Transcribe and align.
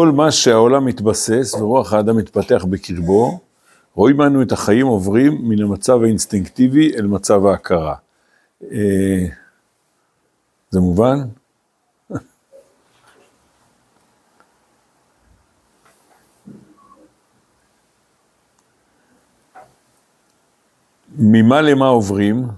כל 0.00 0.10
מה 0.10 0.32
שהעולם 0.32 0.84
מתבסס 0.84 1.54
ורוח 1.54 1.92
האדם 1.92 2.16
מתפתח 2.16 2.64
בקרבו, 2.70 3.40
רואים 3.94 4.22
אנו 4.22 4.42
את 4.42 4.52
החיים 4.52 4.86
עוברים 4.86 5.38
מן 5.42 5.62
המצב 5.62 6.02
האינסטינקטיבי 6.02 6.94
אל 6.96 7.06
מצב 7.06 7.46
ההכרה. 7.46 7.94
אה, 8.62 9.26
זה 10.70 10.80
מובן? 10.80 11.18
ממה 21.18 21.60
למה 21.60 21.86
עוברים? 21.86 22.48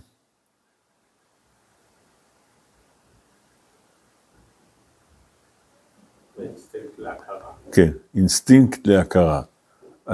כן, 7.73 7.91
אינסטינקט 8.17 8.87
להכרה. 8.87 9.43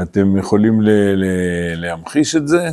אתם 0.02 0.36
יכולים 0.36 0.82
ל- 0.82 0.90
ל- 1.14 1.80
להמחיש 1.80 2.36
את 2.36 2.48
זה? 2.48 2.68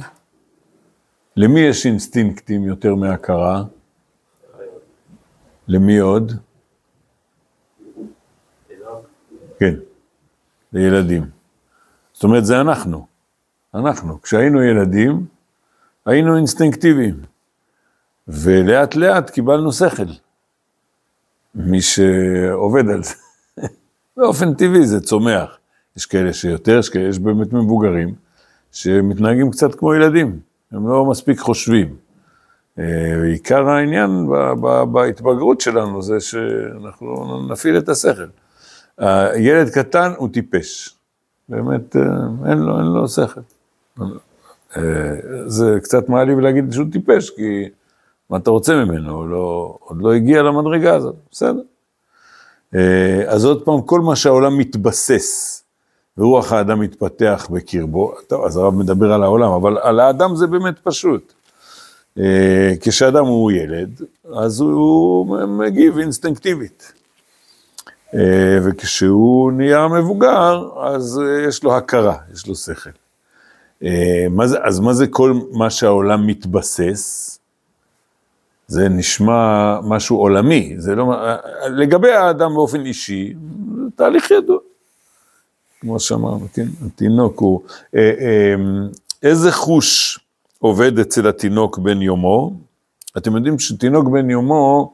למי 1.38 1.60
יש 1.60 1.86
אינסטינקטים 1.86 2.64
יותר 2.64 2.96
מהכרה? 2.96 3.64
למי 5.68 5.98
עוד? 5.98 6.32
כן, 9.60 9.76
לילדים. 10.74 11.30
זאת 12.14 12.24
אומרת, 12.24 12.46
זה 12.46 12.62
אנחנו. 12.62 13.08
אנחנו. 13.74 14.22
כשהיינו 14.22 14.64
ילדים, 14.64 15.26
היינו 16.06 16.38
אינסטינקטיביים. 16.38 17.22
ולאט 18.28 18.96
לאט 18.96 19.30
קיבלנו 19.30 19.72
שכל. 19.72 20.04
מי 21.56 21.82
שעובד 21.82 22.90
על 22.90 23.04
זה. 23.04 23.16
באופן 24.18 24.54
טבעי 24.54 24.86
זה 24.86 25.02
צומח. 25.02 25.58
יש 25.98 26.06
כאלה 26.06 26.34
שיותר, 26.34 26.80
יש 26.80 26.90
כאלה, 26.90 27.10
יש 27.10 27.20
באמת 27.20 27.54
מבוגרים, 27.54 28.16
שמתנהגים 28.72 29.52
קצת 29.52 29.76
כמו 29.76 29.94
ילדים, 29.94 30.40
הם 30.72 30.88
לא 30.88 31.06
מספיק 31.06 31.40
חושבים. 31.40 31.96
אה, 32.80 33.18
ועיקר 33.22 33.70
העניין 33.70 34.28
בהתבגרות 34.92 35.62
שלנו 35.62 36.02
זה 36.02 36.20
שאנחנו 36.20 37.40
נפעיל 37.50 37.78
את 37.78 37.90
השכל. 37.90 38.28
ילד 39.36 39.70
קטן 39.70 40.12
הוא 40.18 40.30
טיפש, 40.34 40.96
באמת 41.50 41.96
אה, 41.96 42.02
אין 42.50 42.58
לו, 42.58 42.78
אין 42.78 42.86
לו 42.86 43.08
שכל. 43.08 43.42
אה, 44.78 44.82
זה 45.46 45.78
קצת 45.84 46.10
מעליב 46.10 46.40
להגיד 46.40 46.72
שהוא 46.72 46.88
טיפש, 46.92 47.30
כי 47.30 47.70
מה 48.30 48.38
אתה 48.38 48.50
רוצה 48.50 48.86
ממנו? 48.86 49.12
הוא 49.12 49.28
לא, 49.28 49.78
עוד 49.80 50.02
לא 50.02 50.14
הגיע 50.14 50.42
למדרגה 50.42 50.96
הזאת, 50.96 51.16
בסדר. 51.32 51.62
אה, 52.76 53.24
אז 53.28 53.46
עוד 53.46 53.66
פעם, 53.66 53.82
כל 53.82 54.00
מה 54.00 54.16
שהעולם 54.16 54.58
מתבסס, 54.58 55.64
ורוח 56.18 56.52
האדם 56.52 56.80
מתפתח 56.80 57.48
בקרבו, 57.52 58.14
טוב, 58.28 58.46
אז 58.46 58.58
הרב 58.58 58.76
מדבר 58.76 59.14
על 59.14 59.24
העולם, 59.24 59.52
אבל 59.52 59.78
על 59.78 60.00
האדם 60.00 60.36
זה 60.36 60.48
באמת 60.48 60.80
פשוט. 60.84 61.34
אה, 62.20 62.74
כשאדם 62.82 63.26
הוא 63.26 63.52
ילד, 63.52 64.02
אז 64.36 64.60
הוא 64.60 65.38
מגיב 65.48 65.98
אינסטינקטיבית. 65.98 66.94
אה, 68.14 68.60
וכשהוא 68.64 69.52
נהיה 69.52 69.88
מבוגר, 69.88 70.70
אז 70.84 71.22
יש 71.48 71.64
לו 71.64 71.78
הכרה, 71.78 72.18
יש 72.34 72.48
לו 72.48 72.56
שכל. 72.56 72.90
אז 74.64 74.80
מה 74.80 74.94
זה 74.94 75.08
כל 75.08 75.34
מה 75.52 75.70
שהעולם 75.70 76.28
מתבסס? 76.28 77.40
זה 78.68 78.90
נשמע 78.90 79.80
משהו 79.84 80.18
עולמי, 80.18 80.76
זה 80.78 80.96
לא, 80.96 81.14
לגבי 81.70 82.12
האדם 82.12 82.54
באופן 82.54 82.86
אישי, 82.86 83.34
זה 83.76 83.84
תהליך 83.96 84.32
ידוע. 84.32 84.58
כמו 85.82 86.00
שאמרנו, 86.00 86.48
כן, 86.54 86.68
התינוק 86.86 87.40
הוא, 87.40 87.62
אה, 87.96 88.12
אה, 88.20 88.56
איזה 89.24 89.52
חוש 89.52 90.20
עובד 90.60 91.00
אצל 91.00 91.28
התינוק 91.28 91.78
בן 91.78 92.02
יומו? 92.02 92.54
אתם 93.18 93.36
יודעים 93.36 93.60
שתינוק 93.60 94.08
בן 94.08 94.30
יומו, 94.30 94.94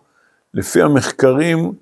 לפי 0.54 0.82
המחקרים, 0.82 1.74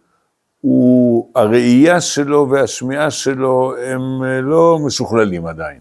הוא, 0.61 1.29
הראייה 1.35 2.01
שלו 2.01 2.49
והשמיעה 2.49 3.11
שלו 3.11 3.73
הם 3.77 4.23
אה, 4.23 4.41
לא 4.41 4.79
משוכללים 4.85 5.45
עדיין. 5.45 5.79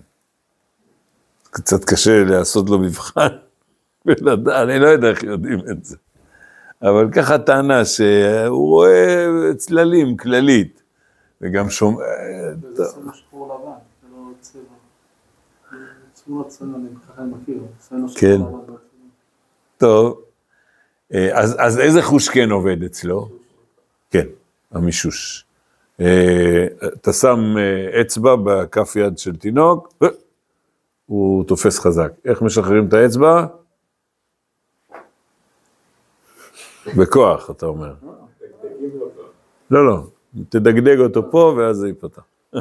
קצת 1.50 1.84
קשה 1.84 2.24
לעשות 2.24 2.70
לו 2.70 2.78
מבחן 2.78 3.28
אני 4.62 4.78
לא 4.78 4.86
יודע 4.86 5.08
איך 5.08 5.22
יודעים 5.22 5.58
את 5.70 5.84
זה. 5.84 5.96
אבל 6.82 7.08
ככה 7.12 7.34
הטענה 7.34 7.84
שהוא 7.84 8.68
רואה 8.68 9.26
צללים 9.56 10.16
כללית, 10.16 10.82
וגם 11.40 11.70
שומע... 11.70 12.04
זה 12.74 12.84
צבע 12.84 13.12
שחור 13.12 13.54
לבן, 13.54 13.72
זה 14.02 14.08
לא 14.16 14.32
צבע. 14.40 14.62
שחור 18.08 18.20
כן. 18.20 18.40
לא. 18.40 18.76
טוב, 19.78 20.20
אה, 21.14 21.38
אז, 21.38 21.56
אז 21.58 21.78
איזה 21.78 22.02
חוש 22.02 22.28
כן 22.28 22.50
עובד 22.50 22.82
אצלו? 22.82 23.28
כן, 24.10 24.26
המישוש. 24.72 25.44
אה, 26.00 26.66
אתה 26.86 27.12
שם 27.12 27.54
אה, 27.58 28.00
אצבע 28.00 28.36
בכף 28.44 28.96
יד 28.96 29.18
של 29.18 29.36
תינוק, 29.36 29.92
אה, 30.02 30.08
הוא 31.06 31.44
תופס 31.44 31.78
חזק. 31.78 32.12
איך 32.24 32.42
משחררים 32.42 32.88
את 32.88 32.92
האצבע? 32.92 33.46
בכוח, 36.96 37.50
אתה 37.50 37.66
אומר. 37.66 37.94
לא, 39.70 39.86
לא, 39.86 39.98
תדגדג 40.48 40.98
אותו 41.00 41.30
פה 41.30 41.54
ואז 41.56 41.76
זה 41.76 41.88
ייפתח. 41.88 42.22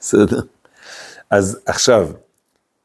בסדר. 0.00 0.40
אז 1.30 1.60
עכשיו, 1.66 2.08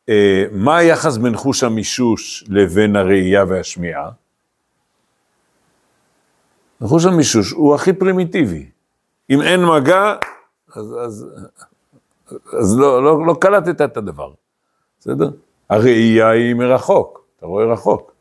אה, 0.10 0.44
מה 0.52 0.78
היחס 0.78 1.18
בין 1.18 1.36
חוש 1.36 1.64
המישוש 1.64 2.44
לבין 2.48 2.96
הראייה 2.96 3.46
והשמיעה? 3.48 4.10
חוש 6.84 7.06
המישוש 7.06 7.52
הוא 7.52 7.76
הכי 7.76 7.94
פרימיטיבי. 7.94 8.70
אם 9.30 9.42
אין 9.42 9.66
מגע, 9.66 10.16
אז, 10.76 10.96
אז, 11.06 11.28
אז 12.60 12.78
לא, 12.80 13.04
לא, 13.04 13.26
לא 13.26 13.36
קלטת 13.42 13.82
את 13.82 13.98
הדבר, 13.98 14.32
בסדר? 15.00 15.32
הראייה 15.70 16.30
היא 16.30 16.54
מרחוק, 16.54 17.26
אתה 17.38 17.46
רואה 17.46 17.66
רחוק. 17.66 18.19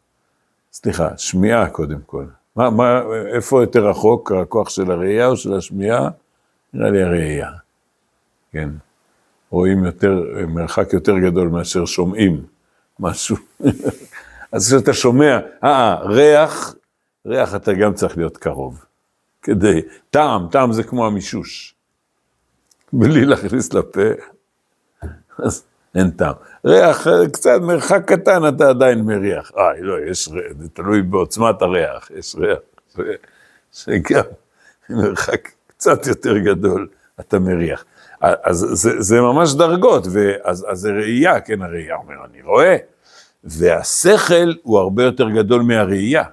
סליחה, 0.73 1.19
שמיעה 1.19 1.71
קודם 1.71 1.99
כל. 2.07 2.25
מה, 2.57 2.71
מה, 2.71 3.03
איפה 3.35 3.63
יותר 3.63 3.89
רחוק, 3.89 4.33
הכוח 4.33 4.69
של 4.69 4.91
הראייה 4.91 5.27
או 5.27 5.37
של 5.37 5.55
השמיעה? 5.55 6.09
נראה 6.75 6.91
לי 6.91 7.03
הראייה, 7.03 7.51
כן. 8.53 8.71
רואים 9.51 9.85
יותר, 9.85 10.23
מרחק 10.49 10.93
יותר 10.93 11.19
גדול 11.19 11.49
מאשר 11.49 11.85
שומעים 11.85 12.47
משהו. 12.99 13.37
אז 14.53 14.67
כשאתה 14.67 14.93
שומע, 14.93 15.39
אה, 15.65 15.95
ריח, 16.03 16.75
ריח 17.27 17.55
אתה 17.55 17.73
גם 17.73 17.95
צריך 17.95 18.17
להיות 18.17 18.37
קרוב. 18.37 18.85
כדי, 19.43 19.83
טעם, 20.11 20.49
טעם 20.51 20.73
זה 20.73 20.83
כמו 20.83 21.07
המישוש. 21.07 21.75
בלי 22.93 23.25
להכניס 23.25 23.73
לפה, 23.73 24.01
אז 25.39 25.65
אין 25.95 26.11
טעם. 26.11 26.35
ריח, 26.65 27.07
קצת 27.33 27.61
מרחק 27.63 28.05
קטן 28.07 28.49
אתה 28.49 28.69
עדיין 28.69 29.01
מריח. 29.01 29.53
אה, 29.59 29.71
לא, 29.81 29.95
יש 30.11 30.29
ריח, 30.29 30.53
זה 30.59 30.69
תלוי 30.69 31.03
בעוצמת 31.03 31.63
הריח, 31.63 32.11
יש 32.17 32.37
ריח, 32.39 32.59
ש- 32.95 33.01
שגם 33.73 34.25
מרחק 34.91 35.49
קצת 35.67 36.07
יותר 36.07 36.39
גדול 36.39 36.89
אתה 37.21 37.39
מריח. 37.39 37.85
אז 38.21 38.67
זה, 38.73 38.91
זה 39.03 39.21
ממש 39.21 39.55
דרגות, 39.55 40.07
ואז, 40.13 40.67
אז 40.69 40.79
זה 40.79 40.91
ראייה, 40.93 41.41
כן, 41.41 41.63
הראייה 41.63 41.97
אומר, 41.97 42.15
אני 42.31 42.43
רואה, 42.43 42.77
והשכל 43.45 44.53
הוא 44.63 44.79
הרבה 44.79 45.05
יותר 45.05 45.31
גדול 45.31 45.63
מהראייה. 45.63 46.25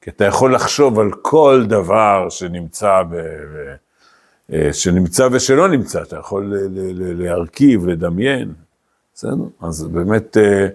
כי 0.00 0.10
אתה 0.10 0.24
יכול 0.24 0.54
לחשוב 0.54 1.00
על 1.00 1.10
כל 1.22 1.64
דבר 1.68 2.26
שנמצא, 2.30 3.02
ב, 3.02 3.14
ב, 3.14 3.16
אה, 3.16 3.74
שנמצא 4.72 5.28
ושלא 5.32 5.68
נמצא, 5.68 6.02
אתה 6.02 6.16
יכול 6.16 6.54
להרכיב, 7.18 7.86
לדמיין, 7.86 8.52
בסדר? 9.14 9.44
אז 9.60 9.84
באמת 9.84 10.36
אה, 10.36 10.68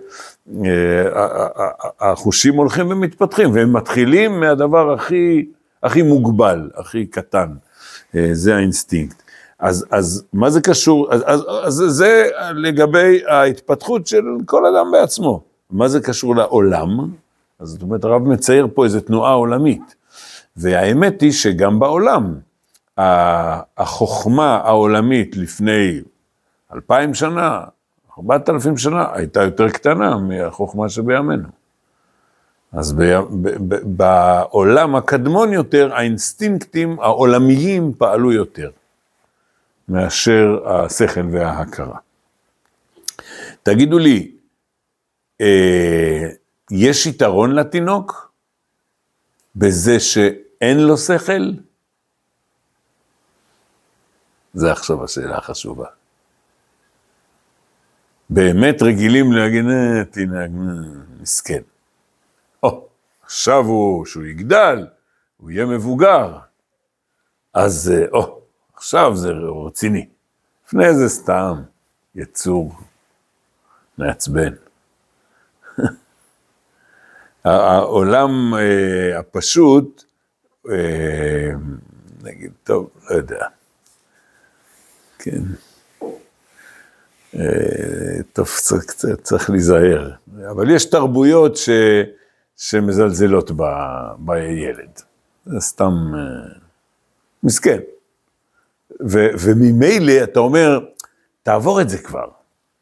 אה, 0.65 1.69
החושים 2.00 2.56
הולכים 2.56 2.89
ומתפתחים, 2.89 3.51
והם 3.53 3.74
מתחילים 3.74 4.39
מהדבר 4.39 4.94
הכי, 4.94 5.45
הכי 5.83 6.01
מוגבל, 6.01 6.69
הכי 6.75 7.06
קטן, 7.06 7.50
אה, 8.15 8.29
זה 8.31 8.56
האינסטינקט. 8.56 9.21
אז, 9.59 9.85
אז 9.91 10.24
מה 10.33 10.50
זה 10.50 10.62
קשור, 10.62 11.13
אז, 11.13 11.24
אז, 11.25 11.44
אז 11.63 11.74
זה 11.74 12.29
לגבי 12.56 13.21
ההתפתחות 13.27 14.07
של 14.07 14.24
כל 14.45 14.65
אדם 14.65 14.91
בעצמו. 14.91 15.44
מה 15.71 15.88
זה 15.88 16.00
קשור 16.00 16.35
לעולם? 16.35 17.09
אז 17.59 17.68
זאת 17.68 17.81
אומרת, 17.81 18.03
הרב 18.03 18.21
מצייר 18.21 18.68
פה 18.74 18.85
איזו 18.85 19.00
תנועה 19.00 19.33
עולמית. 19.33 19.95
והאמת 20.57 21.21
היא 21.21 21.31
שגם 21.31 21.79
בעולם, 21.79 22.33
החוכמה 22.97 24.61
העולמית 24.63 25.35
לפני 25.38 26.01
אלפיים 26.73 27.13
שנה, 27.13 27.63
ארבעת 28.17 28.49
אלפים 28.49 28.77
שנה, 28.77 29.07
הייתה 29.13 29.44
יותר 29.44 29.69
קטנה 29.69 30.17
מהחוכמה 30.17 30.89
שבימינו. 30.89 31.47
אז 32.73 32.94
ב, 32.94 33.03
ב, 33.03 33.49
ב, 33.69 33.75
בעולם 33.83 34.95
הקדמון 34.95 35.53
יותר, 35.53 35.95
האינסטינקטים 35.95 36.99
העולמיים 36.99 37.94
פעלו 37.97 38.31
יותר 38.31 38.69
מאשר 39.89 40.59
השכל 40.65 41.27
וההכרה. 41.31 41.97
תגידו 43.63 44.00
לי, 44.00 44.31
אה, 45.41 46.29
יש 46.71 47.05
יתרון 47.05 47.55
לתינוק 47.55 48.31
בזה 49.55 50.00
שאין 50.00 50.79
לו 50.79 50.97
שכל? 50.97 51.51
זה 54.57 54.71
עכשיו 54.71 55.04
השאלה 55.04 55.38
החשובה. 55.38 55.86
באמת 58.30 58.81
רגילים 58.81 59.31
להגיד, 59.31 59.65
אה, 59.65 60.04
תנהג, 60.12 60.51
מסכן. 61.21 61.62
או, 62.63 62.88
עכשיו 63.21 63.65
הוא, 63.65 64.06
שהוא 64.06 64.24
יגדל, 64.24 64.88
הוא 65.38 65.51
יהיה 65.51 65.65
מבוגר, 65.65 66.38
אז, 67.54 67.94
אה, 67.95 68.06
או, 68.12 68.42
עכשיו 68.74 69.15
זה 69.15 69.31
רציני. 69.68 70.07
לפני 70.68 70.94
זה 70.94 71.10
סתם 71.10 71.62
יצור 72.15 72.75
מעצבן. 73.98 74.53
העולם 77.44 78.53
אה, 78.56 79.19
הפשוט, 79.19 80.03
אה, 80.69 81.51
נגיד, 82.24 82.51
טוב, 82.63 82.89
לא 83.10 83.15
יודע. 83.15 83.56
כן. 85.19 85.41
אה, 87.35 88.23
טוב, 88.33 88.47
צריך, 89.21 89.49
להיזהר. 89.49 90.11
אבל 90.51 90.71
יש 90.71 90.85
תרבויות 90.85 91.57
ש, 91.57 91.69
שמזלזלות 92.57 93.51
ב, 93.51 93.63
בילד. 94.17 95.01
זה 95.45 95.59
סתם 95.59 95.93
אה, 96.15 96.59
מסכן. 97.43 97.79
ו, 99.09 99.27
וממילא 99.39 100.23
אתה 100.23 100.39
אומר, 100.39 100.79
תעבור 101.43 101.81
את 101.81 101.89
זה 101.89 101.97
כבר. 101.97 102.27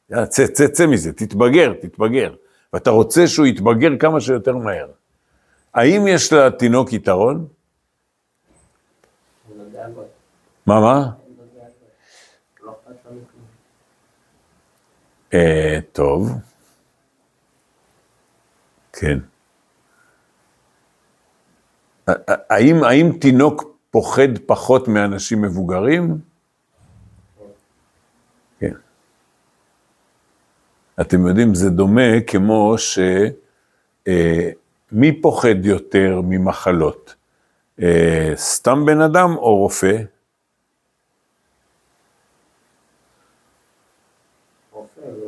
יאללה, 0.10 0.26
צא, 0.26 0.48
צא, 0.48 0.68
צא 0.68 0.86
מזה, 0.86 1.14
תתבגר, 1.14 1.74
תתבגר. 1.82 2.34
ואתה 2.74 2.90
רוצה 2.90 3.28
שהוא 3.28 3.46
יתבגר 3.46 3.98
כמה 4.00 4.22
שיותר 4.22 4.58
מהר. 4.58 4.88
האם 5.74 6.08
יש 6.08 6.34
לתינוק 6.34 6.94
יתרון? 6.94 7.48
מה, 10.66 10.80
מה? 10.80 11.10
טוב. 15.92 16.32
כן. 18.94 19.20
האם, 22.50 22.84
האם 22.84 23.12
תינוק 23.22 23.78
פוחד 23.92 24.38
פחות 24.46 24.88
מאנשים 24.88 25.42
מבוגרים? 25.42 26.18
כן. 28.60 28.74
אתם 31.02 31.28
יודעים, 31.28 31.56
זה 31.56 31.70
דומה 31.70 32.22
כמו 32.28 32.78
ש... 32.78 33.00
אה, 34.08 34.50
מי 34.92 35.22
פוחד 35.22 35.66
יותר 35.66 36.22
ממחלות? 36.24 37.16
אה, 37.82 38.32
סתם 38.36 38.86
בן 38.86 39.02
אדם 39.02 39.36
או 39.38 39.58
רופא? 39.58 39.98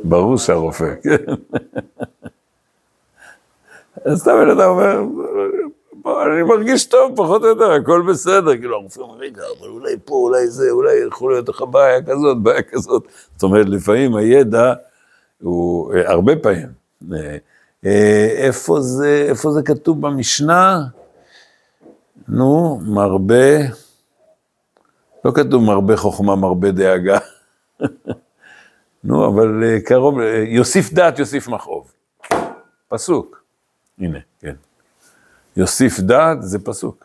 ברור 0.08 0.38
שהרופא, 0.38 0.94
כן. 1.02 1.24
אז 4.04 4.20
סתם 4.20 4.30
בן 4.30 4.50
אדם 4.50 4.68
אומר, 4.68 5.02
אני 6.06 6.42
מרגיש 6.42 6.84
טוב, 6.84 7.12
פחות 7.16 7.42
או 7.42 7.48
יותר, 7.48 7.72
הכל 7.72 8.02
בסדר. 8.08 8.56
כאילו, 8.56 8.76
הרופא 8.76 9.00
אומר, 9.00 9.18
רגע, 9.18 9.42
אבל 9.58 9.68
אולי 9.68 9.96
פה, 10.04 10.14
אולי 10.14 10.46
זה, 10.46 10.70
אולי 10.70 10.92
יכול 11.08 11.32
להיות 11.32 11.48
לך 11.48 11.64
בעיה 11.70 12.02
כזאת, 12.02 12.42
בעיה 12.42 12.62
כזאת. 12.62 13.02
זאת 13.34 13.42
אומרת, 13.42 13.66
לפעמים 13.68 14.16
הידע 14.16 14.74
הוא, 15.42 15.94
אה, 15.94 16.10
הרבה 16.10 16.36
פעמים. 16.36 16.68
אה, 17.12 17.36
אה, 17.86 18.28
איפה 18.36 18.80
זה, 18.80 19.26
איפה 19.28 19.50
זה 19.50 19.62
כתוב 19.62 20.00
במשנה? 20.00 20.80
נו, 22.28 22.80
מרבה, 22.82 23.58
לא 25.24 25.30
כתוב 25.34 25.62
מרבה 25.62 25.96
חוכמה, 25.96 26.36
מרבה 26.36 26.70
דאגה. 26.70 27.18
נו, 29.08 29.28
אבל 29.28 29.64
אה, 29.64 29.80
קרוב, 29.80 30.20
אה, 30.20 30.44
יוסיף 30.46 30.92
דעת, 30.92 31.18
יוסיף 31.18 31.48
מכאוב. 31.48 31.92
פסוק. 32.88 33.42
הנה, 33.98 34.18
כן. 34.40 34.54
יוסיף 35.56 36.00
דעת, 36.00 36.42
זה 36.42 36.58
פסוק. 36.58 37.04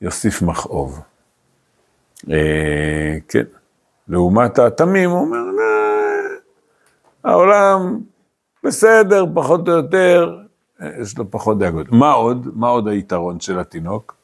יוסיף 0.00 0.42
מכאוב. 0.42 1.00
אה, 2.30 3.16
כן. 3.28 3.44
לעומת 4.08 4.58
התמים, 4.58 5.10
הוא 5.10 5.20
אומר, 5.20 5.38
אה, 5.38 6.36
העולם 7.24 8.00
בסדר, 8.64 9.24
פחות 9.34 9.68
או 9.68 9.72
יותר, 9.72 10.38
יש 11.02 11.18
לו 11.18 11.30
פחות 11.30 11.58
דאגות. 11.58 11.86
מה 11.90 12.12
עוד? 12.12 12.48
מה 12.54 12.68
עוד 12.68 12.88
היתרון 12.88 13.40
של 13.40 13.58
התינוק? 13.58 14.16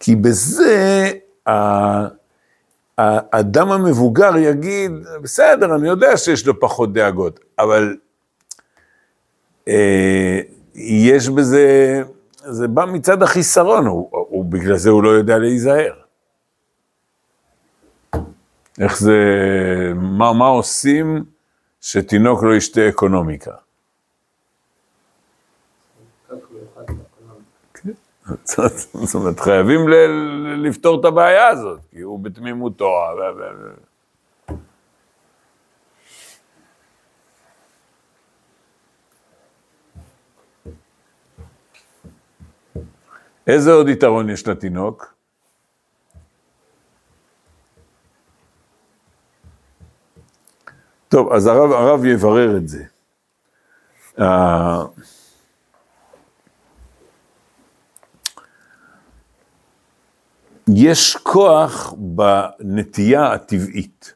כי 0.00 0.16
בזה, 0.16 1.12
האדם 2.98 3.72
המבוגר 3.72 4.36
יגיד, 4.36 4.92
בסדר, 5.22 5.74
אני 5.74 5.88
יודע 5.88 6.16
שיש 6.16 6.46
לו 6.46 6.60
פחות 6.60 6.92
דאגות, 6.92 7.40
אבל 7.58 7.96
אה, 9.68 10.40
יש 10.74 11.28
בזה, 11.28 12.02
זה 12.36 12.68
בא 12.68 12.84
מצד 12.84 13.22
החיסרון, 13.22 13.86
הוא, 13.86 14.08
הוא, 14.10 14.44
בגלל 14.44 14.76
זה 14.76 14.90
הוא 14.90 15.02
לא 15.02 15.08
יודע 15.08 15.38
להיזהר. 15.38 15.92
איך 18.80 18.98
זה, 18.98 19.18
מה, 19.94 20.32
מה 20.32 20.46
עושים 20.46 21.24
שתינוק 21.80 22.42
לא 22.42 22.54
ישתה 22.54 22.88
אקונומיקה? 22.88 23.63
זאת 28.94 29.14
אומרת, 29.14 29.40
חייבים 29.40 29.80
לפתור 30.64 31.00
את 31.00 31.04
הבעיה 31.04 31.48
הזאת, 31.48 31.80
כי 31.90 32.00
הוא 32.00 32.20
בתמימותו. 32.20 32.90
איזה 43.46 43.72
עוד 43.72 43.88
יתרון 43.88 44.30
יש 44.30 44.48
לתינוק? 44.48 45.14
טוב, 51.08 51.32
אז 51.32 51.46
הרב, 51.46 51.72
הרב 51.72 52.04
יברר 52.04 52.56
את 52.56 52.68
זה. 52.68 52.84
יש 60.68 61.16
כוח 61.16 61.94
בנטייה 61.96 63.32
הטבעית, 63.32 64.14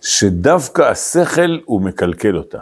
שדווקא 0.00 0.82
השכל 0.82 1.58
הוא 1.64 1.82
מקלקל 1.82 2.36
אותה. 2.36 2.58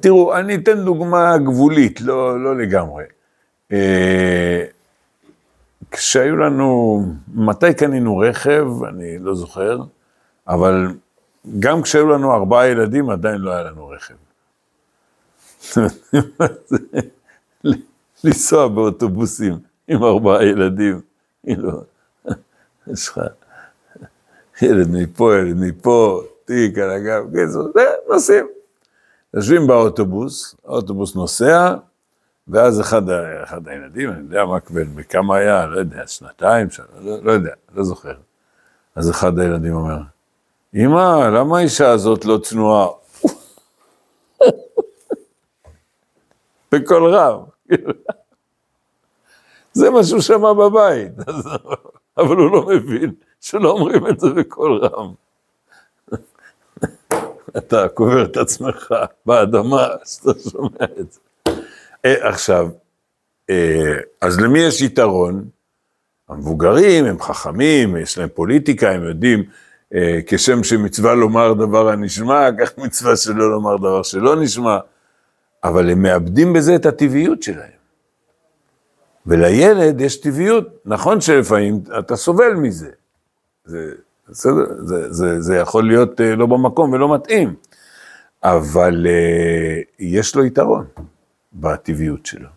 תראו, 0.00 0.36
אני 0.36 0.54
אתן 0.54 0.84
דוגמה 0.84 1.38
גבולית, 1.38 2.00
לא, 2.00 2.44
לא 2.44 2.58
לגמרי. 2.58 3.04
אה, 3.72 4.64
כשהיו 5.90 6.36
לנו, 6.36 7.02
מתי 7.34 7.74
קנינו 7.74 8.18
רכב, 8.18 8.66
אני 8.88 9.18
לא 9.18 9.34
זוכר, 9.34 9.78
אבל 10.48 10.94
גם 11.58 11.82
כשהיו 11.82 12.08
לנו 12.08 12.32
ארבעה 12.32 12.68
ילדים, 12.68 13.10
עדיין 13.10 13.40
לא 13.40 13.50
היה 13.50 13.62
לנו 13.62 13.88
רכב. 13.88 14.14
לנסוע 18.24 18.68
באוטובוסים. 18.68 19.73
עם 19.88 20.04
ארבעה 20.04 20.44
ילדים, 20.44 21.00
כאילו, 21.42 21.70
יש 22.86 23.08
לך 23.08 23.20
ילד 24.62 24.88
מפה, 24.90 25.34
ילד 25.34 25.56
מפה, 25.56 26.22
תיק 26.44 26.78
על 26.78 26.90
הגב, 26.90 27.24
קיצור, 27.32 27.68
זה, 27.74 27.84
נוסעים. 28.08 28.46
יושבים 29.34 29.66
באוטובוס, 29.66 30.56
האוטובוס 30.64 31.16
נוסע, 31.16 31.74
ואז 32.48 32.80
אחד, 32.80 33.02
אחד 33.42 33.68
הילדים, 33.68 34.10
אני 34.10 34.18
יודע 34.18 34.44
מה, 34.44 34.58
בן 34.70 34.94
בכמה 34.94 35.36
היה, 35.36 35.66
לא 35.66 35.78
יודע, 35.78 36.06
שנתיים, 36.06 36.70
שלוש, 36.70 36.88
לא, 37.00 37.22
לא 37.22 37.32
יודע, 37.32 37.52
לא 37.74 37.84
זוכר. 37.84 38.14
אז 38.94 39.10
אחד 39.10 39.38
הילדים 39.38 39.74
אומר, 39.74 39.98
אמא, 40.74 41.28
למה 41.28 41.58
האישה 41.58 41.90
הזאת 41.90 42.24
לא 42.24 42.38
צנועה? 42.42 42.88
בקול 46.72 47.14
רם. 47.14 47.40
זה 49.74 49.90
מה 49.90 50.04
שהוא 50.04 50.20
שמע 50.20 50.52
בבית, 50.52 51.12
אבל 52.18 52.36
הוא 52.36 52.50
לא 52.52 52.66
מבין 52.66 53.12
שלא 53.40 53.70
אומרים 53.70 54.06
את 54.06 54.20
זה 54.20 54.30
בקול 54.30 54.80
רם. 54.84 55.12
אתה 57.58 57.88
קובר 57.88 58.24
את 58.24 58.36
עצמך 58.36 58.94
באדמה, 59.26 59.86
שאתה 60.04 60.50
שומע 60.50 60.84
את 61.00 61.12
זה. 61.12 61.20
אה, 62.04 62.28
עכשיו, 62.28 62.68
אה, 63.50 63.94
אז 64.20 64.40
למי 64.40 64.58
יש 64.58 64.82
יתרון? 64.82 65.44
המבוגרים 66.28 67.04
הם 67.04 67.20
חכמים, 67.20 67.96
יש 67.96 68.18
להם 68.18 68.28
פוליטיקה, 68.34 68.90
הם 68.90 69.04
יודעים, 69.04 69.44
אה, 69.94 70.18
כשם 70.26 70.64
שמצווה 70.64 71.14
לומר 71.14 71.52
דבר 71.52 71.88
הנשמע, 71.88 72.48
כך 72.60 72.78
מצווה 72.78 73.16
שלא 73.16 73.50
לומר 73.50 73.76
דבר 73.76 74.02
שלא 74.02 74.36
נשמע, 74.36 74.78
אבל 75.64 75.90
הם 75.90 76.02
מאבדים 76.02 76.52
בזה 76.52 76.74
את 76.74 76.86
הטבעיות 76.86 77.42
שלהם. 77.42 77.73
ולילד 79.26 80.00
יש 80.00 80.20
טבעיות, 80.20 80.68
נכון 80.84 81.20
שלפעמים 81.20 81.80
אתה 81.98 82.16
סובל 82.16 82.54
מזה, 82.54 82.90
זה 83.64 83.92
בסדר, 84.28 84.66
זה, 84.78 85.12
זה, 85.12 85.40
זה 85.40 85.56
יכול 85.56 85.88
להיות 85.88 86.20
אה, 86.20 86.36
לא 86.36 86.46
במקום 86.46 86.92
ולא 86.92 87.14
מתאים, 87.14 87.54
אבל 88.42 89.06
אה, 89.08 89.80
יש 89.98 90.36
לו 90.36 90.44
יתרון 90.44 90.86
בטבעיות 91.52 92.26
שלו. 92.26 92.48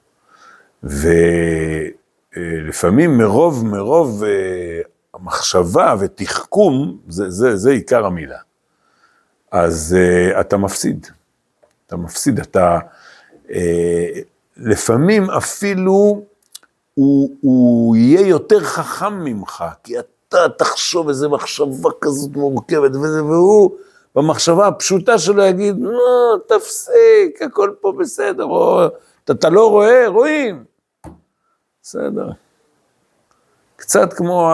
ולפעמים 2.38 3.18
מרוב, 3.18 3.66
מרוב 3.66 4.24
אה, 4.24 4.82
המחשבה 5.14 5.96
ותחכום, 6.00 6.98
זה, 7.08 7.30
זה, 7.30 7.56
זה 7.56 7.72
עיקר 7.72 8.06
המילה. 8.06 8.38
אז 9.52 9.96
אתה 10.40 10.58
מפסיד, 10.58 11.08
אתה 11.88 11.98
מפסיד, 11.98 12.40
אתה 12.40 12.80
לפעמים 14.58 15.30
אפילו 15.30 16.26
הוא, 16.98 17.38
הוא 17.42 17.96
יהיה 17.96 18.28
יותר 18.28 18.60
חכם 18.60 19.14
ממך, 19.14 19.64
כי 19.84 20.00
אתה... 20.00 20.50
תחשוב 20.58 21.10
איזה 21.10 21.28
מחשבה 21.28 21.90
כזאת 22.02 22.36
מורכבת 22.36 22.92
וזה, 22.96 23.24
והוא 23.24 23.72
במחשבה 24.16 24.68
הפשוטה 24.68 25.18
שלו 25.18 25.44
יגיד, 25.44 25.76
לא, 25.80 26.38
תפסיק, 26.48 27.42
הכל 27.42 27.72
פה 27.82 27.94
בסדר, 28.00 28.44
או 28.44 28.86
אתה, 29.24 29.34
אתה 29.34 29.50
לא 29.50 29.70
רואה, 29.70 30.08
רואים. 30.08 30.64
בסדר. 31.82 32.30
קצת 33.76 34.14
כמו 34.14 34.52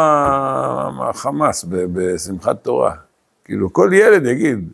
החמאס 0.99 1.65
בשמחת 1.69 2.63
תורה. 2.63 2.95
כאילו, 3.45 3.73
כל 3.73 3.89
ילד 3.93 4.25
יגיד, 4.25 4.71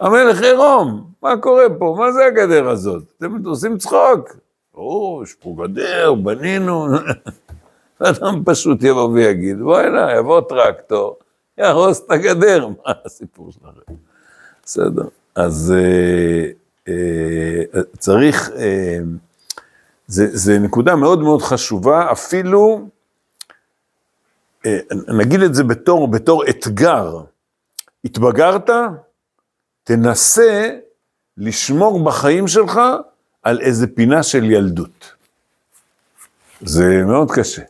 המלך 0.00 0.42
עירום, 0.42 1.04
מה 1.22 1.36
קורה 1.36 1.64
פה? 1.78 1.96
מה 1.98 2.12
זה 2.12 2.26
הגדר 2.26 2.68
הזאת? 2.68 3.02
אתם 3.18 3.46
עושים 3.46 3.78
צחוק. 3.78 4.36
או, 4.74 5.20
יש 5.24 5.34
פה 5.34 5.56
גדר, 5.58 6.14
בנינו. 6.14 6.86
אדם 7.98 8.42
פשוט 8.44 8.82
יבוא 8.82 9.08
ויגיד, 9.08 9.60
בוא 9.60 9.78
הנה, 9.78 10.12
יבוא 10.12 10.40
טרקטור, 10.40 11.16
יהרוס 11.58 12.04
את 12.06 12.10
הגדר, 12.10 12.68
מה 12.68 12.92
הסיפור 13.04 13.52
שלכם? 13.52 13.94
בסדר. 14.64 15.02
אז 15.34 15.74
אה, 15.76 16.50
אה, 16.88 17.82
צריך, 17.98 18.50
אה, 18.56 18.98
זה, 20.06 20.26
זה 20.32 20.58
נקודה 20.58 20.96
מאוד 20.96 21.20
מאוד 21.20 21.42
חשובה, 21.42 22.12
אפילו, 22.12 22.88
אה, 24.66 24.78
נגיד 25.18 25.42
את 25.42 25.54
זה 25.54 25.64
בתור, 25.64 26.08
בתור 26.08 26.44
אתגר, 26.48 27.20
התבגרת, 28.04 28.70
תנסה 29.84 30.70
לשמור 31.36 32.04
בחיים 32.04 32.48
שלך 32.48 32.80
על 33.42 33.60
איזה 33.60 33.86
פינה 33.86 34.22
של 34.22 34.50
ילדות. 34.50 35.12
זה 36.60 37.02
מאוד 37.06 37.30
קשה. 37.30 37.62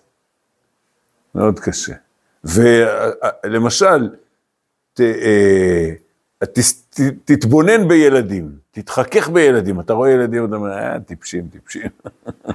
מאוד 1.35 1.61
קשה. 1.61 1.95
ולמשל, 2.45 4.09
ת, 4.95 5.01
אה, 5.01 5.91
ת, 6.39 6.59
ת, 6.91 7.01
תתבונן 7.25 7.89
בילדים, 7.89 8.53
תתחכך 8.71 9.29
בילדים, 9.29 9.81
אתה 9.81 9.93
רואה 9.93 10.11
ילדים, 10.11 10.45
אתה 10.45 10.57
אומר, 10.57 10.73
אה, 10.73 11.01
טיפשים, 11.01 11.49
טיפשים. 11.49 11.89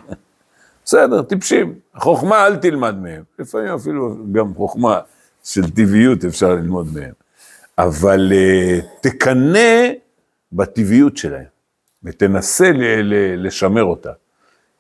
בסדר, 0.86 1.22
טיפשים. 1.22 1.80
חוכמה 1.96 2.48
אל 2.48 2.56
תלמד 2.56 2.96
מהם. 2.96 3.24
לפעמים 3.40 3.74
אפילו 3.74 4.18
גם 4.32 4.54
חוכמה 4.54 5.00
של 5.44 5.70
טבעיות 5.70 6.26
אפשר 6.26 6.56
ללמוד 6.56 6.88
מהם. 6.94 7.14
אבל 7.78 8.32
uh, 8.32 8.86
תקנא 9.02 9.90
בטבעיות 10.52 11.18
שלהם, 11.18 11.46
ותנסה 12.08 12.72
ל, 12.72 12.84
ל, 12.84 13.46
לשמר 13.48 13.84
אותה. 13.84 14.12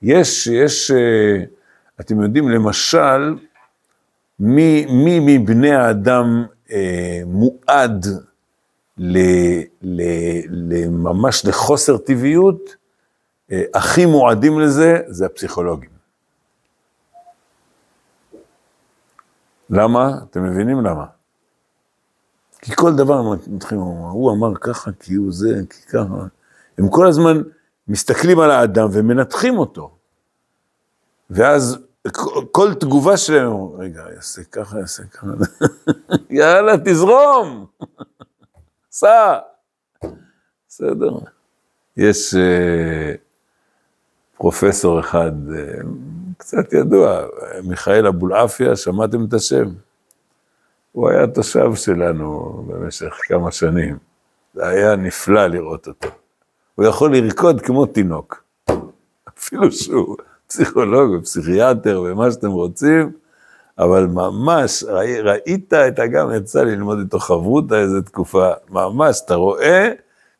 יש, 0.01 0.47
יש, 0.47 0.91
uh, 0.91 1.45
אתם 1.99 2.21
יודעים, 2.21 2.49
למשל, 2.49 3.35
מי, 4.39 4.85
מי 4.85 5.37
מבני 5.37 5.71
האדם 5.71 6.45
אה, 6.71 7.21
מועד 7.25 8.05
ל, 8.97 9.17
ל, 9.81 10.01
ל, 10.49 10.89
ממש 10.89 11.45
לחוסר 11.45 11.97
טבעיות, 11.97 12.75
אה, 13.51 13.63
הכי 13.73 14.05
מועדים 14.05 14.59
לזה 14.59 14.99
זה 15.07 15.25
הפסיכולוגים. 15.25 15.89
למה? 19.69 20.19
אתם 20.29 20.43
מבינים 20.43 20.81
למה? 20.81 21.05
כי 22.61 22.71
כל 22.75 22.95
דבר 22.95 23.21
מתחילים, 23.47 23.83
הוא 23.83 24.31
אמר 24.31 24.55
ככה, 24.55 24.91
כי 24.99 25.13
הוא 25.13 25.31
זה, 25.31 25.61
כי 25.69 25.81
ככה. 25.87 26.27
הם 26.77 26.89
כל 26.89 27.07
הזמן 27.07 27.41
מסתכלים 27.87 28.39
על 28.39 28.51
האדם 28.51 28.87
ומנתחים 28.91 29.57
אותו. 29.57 29.97
ואז 31.29 31.77
כל 32.51 32.73
תגובה 32.73 33.17
שלהם, 33.17 33.51
רגע, 33.77 34.03
יעשה 34.15 34.43
ככה, 34.43 34.79
יעשה 34.79 35.03
ככה, 35.03 35.27
יאללה, 36.29 36.77
תזרום, 36.85 37.65
סע. 38.91 39.37
בסדר. 40.67 41.11
יש 41.97 42.33
uh, 42.33 43.17
פרופסור 44.37 44.99
אחד, 44.99 45.31
uh, 45.49 45.85
קצת 46.37 46.73
ידוע, 46.73 47.25
מיכאל 47.63 48.07
אבולעפיה, 48.07 48.75
שמעתם 48.75 49.25
את 49.25 49.33
השם? 49.33 49.69
הוא 50.91 51.09
היה 51.09 51.27
תושב 51.27 51.75
שלנו 51.75 52.63
במשך 52.67 53.19
כמה 53.27 53.51
שנים. 53.51 53.97
זה 54.53 54.67
היה 54.67 54.95
נפלא 54.95 55.47
לראות 55.47 55.87
אותו. 55.87 56.09
הוא 56.77 56.85
יכול 56.85 57.17
לרקוד 57.17 57.61
כמו 57.61 57.85
תינוק, 57.85 58.43
אפילו 59.37 59.71
שהוא 59.71 60.17
פסיכולוג 60.47 61.11
ופסיכיאטר 61.11 62.03
ומה 62.05 62.31
שאתם 62.31 62.51
רוצים, 62.51 63.11
אבל 63.79 64.05
ממש, 64.05 64.83
ראי, 64.83 65.21
ראית 65.21 65.73
את 65.73 65.99
הגם, 65.99 66.31
יצא 66.35 66.63
לי 66.63 66.71
ללמוד 66.71 66.99
איתו 66.99 67.19
חברותא 67.19 67.75
איזה 67.75 68.01
תקופה, 68.01 68.49
ממש, 68.69 69.21
אתה 69.25 69.35
רואה 69.35 69.91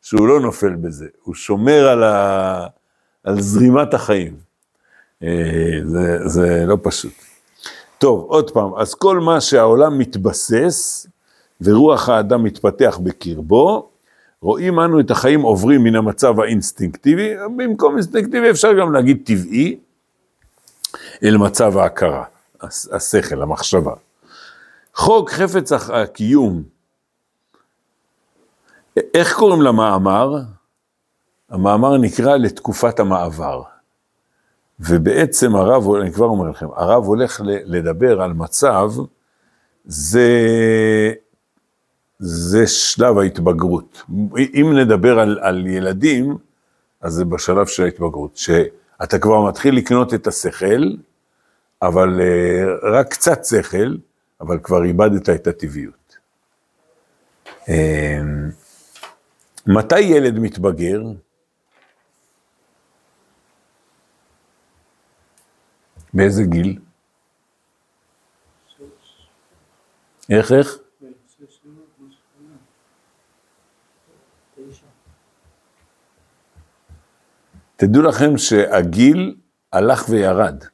שהוא 0.02 0.28
לא 0.28 0.40
נופל 0.40 0.74
בזה, 0.74 1.06
הוא 1.22 1.34
שומר 1.34 1.88
על, 1.88 2.02
ה, 2.02 2.66
על 3.24 3.40
זרימת 3.40 3.94
החיים. 3.94 4.36
אה, 5.22 5.78
זה, 5.84 6.28
זה 6.28 6.64
לא 6.66 6.78
פשוט. 6.82 7.12
טוב, 7.98 8.24
עוד 8.28 8.50
פעם, 8.50 8.74
אז 8.74 8.94
כל 8.94 9.20
מה 9.20 9.40
שהעולם 9.40 9.98
מתבסס 9.98 11.06
ורוח 11.60 12.08
האדם 12.08 12.44
מתפתח 12.44 12.98
בקרבו, 13.02 13.90
רואים 14.42 14.80
אנו 14.80 15.00
את 15.00 15.10
החיים 15.10 15.40
עוברים 15.42 15.84
מן 15.84 15.96
המצב 15.96 16.40
האינסטינקטיבי, 16.40 17.34
במקום 17.56 17.94
אינסטינקטיבי 17.94 18.50
אפשר 18.50 18.78
גם 18.80 18.92
להגיד 18.92 19.22
טבעי, 19.24 19.78
אל 21.22 21.36
מצב 21.36 21.78
ההכרה, 21.78 22.24
השכל, 22.92 23.42
המחשבה. 23.42 23.94
חוק 24.94 25.30
חפץ 25.30 25.72
הקיום, 25.72 26.62
איך 29.14 29.34
קוראים 29.34 29.62
למאמר? 29.62 30.34
המאמר 31.50 31.96
נקרא 31.96 32.36
לתקופת 32.36 33.00
המעבר. 33.00 33.62
ובעצם 34.80 35.56
הרב, 35.56 35.94
אני 35.94 36.12
כבר 36.12 36.26
אומר 36.26 36.50
לכם, 36.50 36.66
הרב 36.76 37.04
הולך 37.04 37.40
לדבר 37.44 38.22
על 38.22 38.32
מצב, 38.32 38.90
זה, 39.84 40.28
זה 42.18 42.66
שלב 42.66 43.18
ההתבגרות. 43.18 44.02
אם 44.54 44.72
נדבר 44.78 45.18
על, 45.18 45.38
על 45.42 45.66
ילדים, 45.66 46.38
אז 47.00 47.12
זה 47.12 47.24
בשלב 47.24 47.66
של 47.66 47.82
ההתבגרות, 47.84 48.36
שאתה 48.36 49.18
כבר 49.18 49.48
מתחיל 49.48 49.76
לקנות 49.76 50.14
את 50.14 50.26
השכל, 50.26 50.82
אבל 51.82 52.20
uh, 52.20 52.86
רק 52.86 53.08
קצת 53.10 53.44
שכל, 53.44 53.96
אבל 54.40 54.58
כבר 54.62 54.84
איבדת 54.84 55.28
את 55.28 55.46
הטבעיות. 55.46 56.16
Uh, 57.64 57.70
מתי 59.66 60.00
ילד 60.00 60.38
מתבגר? 60.38 61.02
באיזה 66.14 66.42
גיל? 66.42 66.78
איך, 70.30 70.52
איך? 70.52 70.78
תדעו 77.80 78.02
לכם 78.02 78.38
שהגיל 78.38 79.36
הלך 79.72 80.08
וירד. 80.08 80.64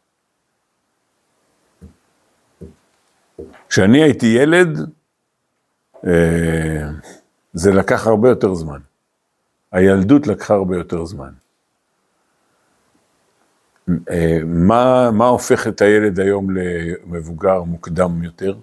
כשאני 3.68 4.02
הייתי 4.02 4.26
ילד, 4.26 4.78
אה, 6.06 6.88
זה 7.52 7.72
לקח 7.72 8.06
הרבה 8.06 8.28
יותר 8.28 8.54
זמן. 8.54 8.80
הילדות 9.72 10.26
לקחה 10.26 10.54
הרבה 10.54 10.76
יותר 10.76 11.04
זמן. 11.04 11.32
אה, 14.10 14.38
מה, 14.44 15.10
מה 15.10 15.26
הופך 15.26 15.66
את 15.66 15.80
הילד 15.80 16.20
היום 16.20 16.48
למבוגר 16.50 17.62
מוקדם 17.62 18.22
יותר? 18.22 18.56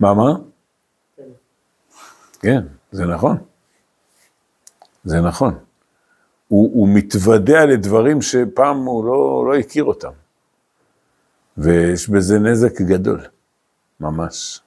מה, 0.00 0.14
מה? 0.14 0.30
כן, 2.40 2.60
זה 2.92 3.06
נכון. 3.06 3.53
זה 5.04 5.20
נכון. 5.20 5.58
הוא, 6.48 6.70
הוא 6.74 6.88
מתוודע 6.94 7.66
לדברים 7.66 8.22
שפעם 8.22 8.76
הוא 8.76 9.04
לא, 9.04 9.44
לא 9.48 9.58
הכיר 9.58 9.84
אותם. 9.84 10.12
ויש 11.56 12.08
בזה 12.08 12.38
נזק 12.38 12.80
גדול, 12.80 13.20
ממש. 14.00 14.60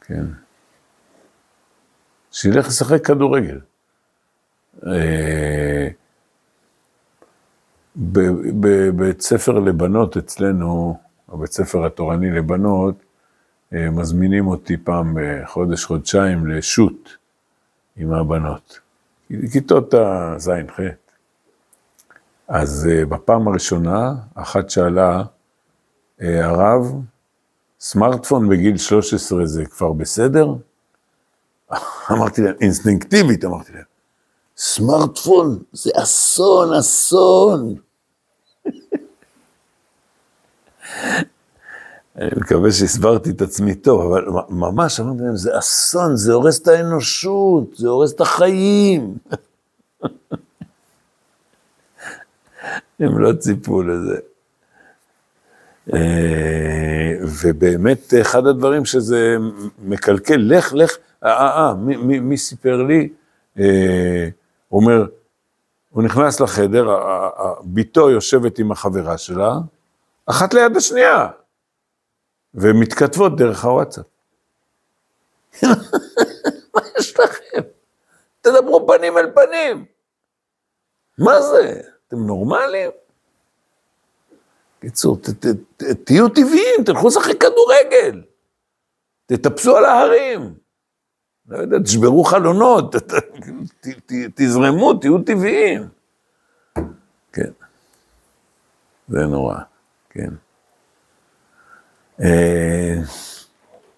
כן. 0.00 0.24
שילך 2.32 2.66
לשחק 2.66 3.06
כדורגל. 3.06 3.60
אה, 4.86 5.88
בבית 7.96 9.20
ספר 9.20 9.52
לבנות 9.52 10.16
אצלנו, 10.16 10.98
הבית 11.28 11.52
ספר 11.52 11.86
התורני 11.86 12.30
לבנות, 12.30 13.03
מזמינים 13.74 14.46
אותי 14.46 14.76
פעם 14.76 15.16
בחודש, 15.20 15.84
חודשיים 15.84 16.46
לשו"ת 16.46 17.08
עם 17.96 18.12
הבנות. 18.12 18.80
כיתות 19.52 19.94
הז'-ח'. 19.94 20.80
אז 22.48 22.88
אה, 22.90 23.06
בפעם 23.06 23.48
הראשונה, 23.48 24.14
אחת 24.34 24.70
שאלה, 24.70 25.22
הרב, 26.20 26.94
סמארטפון 27.80 28.48
בגיל 28.48 28.76
13 28.76 29.46
זה 29.46 29.64
כבר 29.66 29.92
בסדר? 29.92 30.46
אמרתי 32.12 32.42
להם, 32.42 32.54
אינסטינקטיבית 32.60 33.44
אמרתי 33.44 33.72
להם, 33.72 33.82
סמארטפון 34.56 35.62
זה 35.72 35.90
אסון, 36.02 36.72
אסון. 36.72 37.74
אני 42.18 42.30
מקווה 42.36 42.72
שהסברתי 42.72 43.30
את 43.30 43.42
עצמי 43.42 43.74
טוב, 43.74 44.00
אבל 44.02 44.24
ממש 44.48 45.00
אמרתי 45.00 45.22
להם, 45.22 45.36
זה 45.36 45.58
אסון, 45.58 46.16
זה 46.16 46.32
הורס 46.32 46.60
את 46.62 46.68
האנושות, 46.68 47.76
זה 47.76 47.88
הורס 47.88 48.12
את 48.12 48.20
החיים. 48.20 49.18
הם 53.00 53.18
לא 53.18 53.32
ציפו 53.32 53.82
לזה. 53.82 54.16
אה, 55.94 57.14
ובאמת, 57.42 58.14
אחד 58.20 58.46
הדברים 58.46 58.84
שזה 58.84 59.36
מקלקל, 59.78 60.36
לך, 60.36 60.72
לך, 60.74 60.96
אה, 61.24 61.30
אה, 61.30 61.68
אה 61.68 61.74
מי, 62.04 62.36
סיפר 62.36 62.82
לי? 62.82 63.08
אה, 63.58 64.28
הוא 64.68 64.80
אומר, 64.80 65.06
הוא 65.90 66.02
נכנס 66.02 66.40
לחדר, 66.40 66.96
בתו 67.64 68.10
יושבת 68.10 68.58
עם 68.58 68.72
החברה 68.72 69.18
שלה, 69.18 69.58
אחת 70.26 70.54
ליד 70.54 70.76
השנייה, 70.76 71.28
ומתכתבות 72.54 73.36
דרך 73.36 73.64
הוואטסאפ. 73.64 74.06
מה 76.74 76.80
יש 76.98 77.20
לכם? 77.20 77.60
תדברו 78.40 78.86
פנים 78.86 79.18
אל 79.18 79.30
פנים. 79.34 79.84
מה 81.18 81.42
זה? 81.42 81.80
אתם 82.08 82.26
נורמלים? 82.26 82.90
קיצור, 84.80 85.18
תהיו 86.04 86.28
טבעיים, 86.28 86.84
תלכו 86.86 87.08
לשחק 87.08 87.40
כדורגל, 87.40 88.22
תטפסו 89.26 89.76
על 89.76 89.84
ההרים, 89.84 90.54
לא 91.48 91.58
יודע, 91.58 91.78
תשברו 91.84 92.24
חלונות, 92.24 92.94
תזרמו, 94.34 94.94
תהיו 94.94 95.22
טבעיים. 95.22 95.88
כן, 97.32 97.50
זה 99.08 99.26
נורא, 99.26 99.56
כן. 100.10 100.30
אה, 102.20 102.94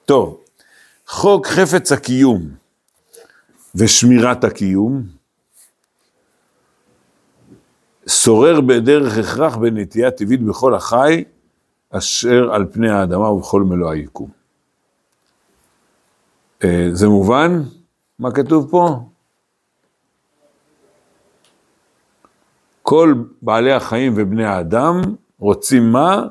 טוב, 0.04 0.44
חוק 1.06 1.46
חפץ 1.46 1.92
הקיום 1.92 2.42
ושמירת 3.74 4.44
הקיום, 4.44 5.02
שורר 8.08 8.60
בדרך 8.60 9.18
הכרח 9.18 9.56
בנטייה 9.56 10.10
טבעית 10.10 10.42
בכל 10.42 10.74
החי, 10.74 11.24
אשר 11.90 12.52
על 12.52 12.66
פני 12.72 12.90
האדמה 12.90 13.30
ובכל 13.30 13.62
מלוא 13.62 13.90
היקום. 13.90 14.30
אה, 16.64 16.88
זה 16.92 17.08
מובן? 17.08 17.62
מה 18.18 18.30
כתוב 18.30 18.70
פה? 18.70 19.08
כל 22.82 23.14
בעלי 23.42 23.72
החיים 23.72 24.12
ובני 24.16 24.44
האדם 24.44 25.00
רוצים 25.38 25.92
מה? 25.92 26.26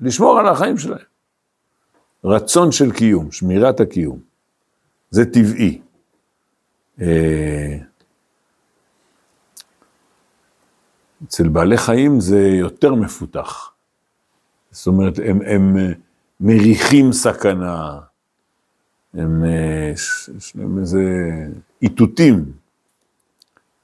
לשמור 0.00 0.38
על 0.38 0.48
החיים 0.48 0.78
שלהם. 0.78 1.10
רצון 2.24 2.72
של 2.72 2.92
קיום, 2.92 3.32
שמירת 3.32 3.80
הקיום. 3.80 4.18
זה 5.10 5.24
טבעי. 5.24 5.80
אה, 7.00 7.76
אצל 11.24 11.48
בעלי 11.48 11.78
חיים 11.78 12.20
זה 12.20 12.40
יותר 12.40 12.94
מפותח. 12.94 13.72
זאת 14.70 14.86
אומרת, 14.86 15.18
הם, 15.24 15.38
הם 15.46 15.76
אה, 15.76 15.92
מריחים 16.40 17.12
סכנה, 17.12 17.98
הם, 19.14 19.44
אה, 19.44 19.92
יש 20.36 20.56
להם 20.56 20.78
איזה 20.78 21.00
איתותים. 21.82 22.52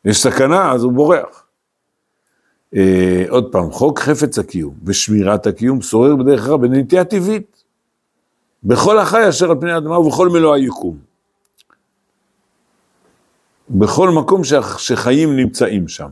יש 0.04 0.22
סכנה, 0.22 0.72
אז 0.72 0.82
הוא 0.82 0.92
בורח. 0.92 1.45
אה, 2.76 3.24
עוד 3.28 3.52
פעם, 3.52 3.70
חוק 3.70 3.98
חפץ 3.98 4.38
הקיום 4.38 4.74
ושמירת 4.84 5.46
הקיום 5.46 5.82
שורר 5.82 6.16
בדרך 6.16 6.44
כלל 6.44 6.56
בנטייה 6.56 7.04
טבעית. 7.04 7.62
בכל 8.64 8.98
החי 8.98 9.28
אשר 9.28 9.50
על 9.50 9.56
פני 9.60 9.72
האדמה 9.72 9.98
ובכל 9.98 10.28
מלוא 10.28 10.54
היקום. 10.54 10.98
בכל 13.70 14.10
מקום 14.10 14.42
שחיים 14.78 15.36
נמצאים 15.36 15.88
שם. 15.88 16.08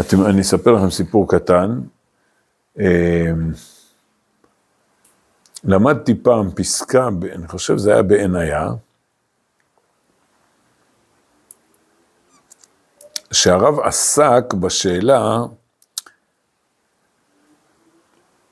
אתם, 0.00 0.26
אני 0.26 0.40
אספר 0.40 0.72
לכם 0.72 0.90
סיפור 0.90 1.28
קטן. 1.28 1.80
אמ, 2.78 2.84
למדתי 5.64 6.14
פעם 6.22 6.50
פסקה, 6.50 7.08
אני 7.32 7.48
חושב 7.48 7.76
זה 7.76 7.92
היה 7.92 8.02
בעיניה, 8.02 8.68
שהרב 13.32 13.80
עסק 13.80 14.54
בשאלה 14.60 15.38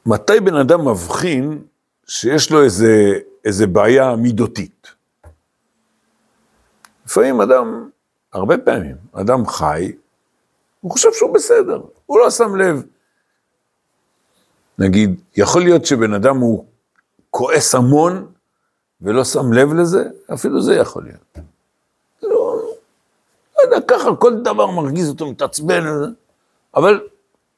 מתי 0.07 0.41
בן 0.41 0.57
אדם 0.57 0.89
מבחין 0.89 1.63
שיש 2.07 2.51
לו 2.51 2.65
איזה, 2.65 3.13
איזה 3.45 3.67
בעיה 3.67 4.17
מידותית. 4.17 4.87
לפעמים 7.07 7.41
אדם, 7.41 7.91
הרבה 8.33 8.59
פעמים, 8.59 8.97
אדם 9.13 9.47
חי, 9.47 9.93
הוא 10.81 10.93
חושב 10.93 11.09
שהוא 11.13 11.35
בסדר, 11.35 11.81
הוא 12.07 12.19
לא 12.19 12.31
שם 12.31 12.57
לב. 12.57 12.83
נגיד, 14.79 15.21
יכול 15.37 15.63
להיות 15.63 15.87
שבן 15.87 16.13
אדם 16.13 16.37
הוא 16.37 16.67
כועס 17.33 17.75
המון 17.75 18.33
ולא 19.01 19.25
שם 19.25 19.53
לב 19.53 19.73
לזה, 19.73 20.05
אפילו 20.35 20.63
זה 20.63 20.75
יכול 20.75 21.05
להיות. 21.05 21.49
לא, 22.23 22.57
לא 23.57 23.63
יודע, 23.63 23.77
ככה 23.89 24.17
כל 24.17 24.43
דבר 24.43 24.67
מרגיז 24.67 25.09
אותו, 25.09 25.31
מתעצבן, 25.31 25.85
אבל 26.77 27.01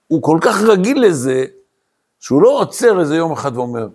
הוא 0.07 0.23
כל 0.23 0.39
כך 0.43 0.63
רגיל 0.63 1.07
לזה, 1.07 1.45
שהוא 2.21 2.43
לא 2.43 2.61
עוצר 2.61 3.01
איזה 3.01 3.17
יום 3.17 3.33
אחד 3.33 3.57
ואומר, 3.57 3.89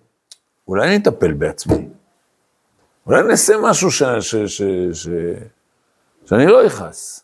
אולי 0.68 0.88
אני 0.88 0.98
אטפל 0.98 1.34
בעצמי, 1.34 1.90
אולי 3.08 3.22
אני 3.22 3.32
אעשה 3.32 3.54
משהו 3.62 3.92
ש, 3.92 4.04
ש, 4.04 4.36
ש, 4.36 4.62
ש, 4.94 5.08
שאני 6.26 6.46
לא 6.46 6.68
אכעס. 6.68 7.24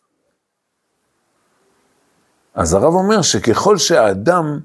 אז 2.53 2.73
הרב 2.73 2.93
אומר 2.93 3.21
שככל 3.21 3.77
שהאדם, 3.77 4.59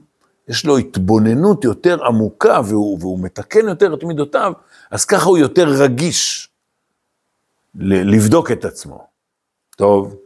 יש 0.48 0.66
לו 0.66 0.79
התבוננות 0.79 1.64
יותר 1.64 2.05
עמוקה 2.07 2.61
והוא, 2.64 2.98
והוא 3.00 3.18
מתקן 3.22 3.68
יותר 3.68 3.94
את 3.94 4.05
מידותיו, 4.05 4.53
אז 4.90 5.05
ככה 5.05 5.24
הוא 5.24 5.38
יותר 5.38 5.68
רגיש 5.68 6.50
לבדוק 7.74 8.50
את 8.50 8.64
עצמו. 8.64 9.07
טוב, 9.76 10.16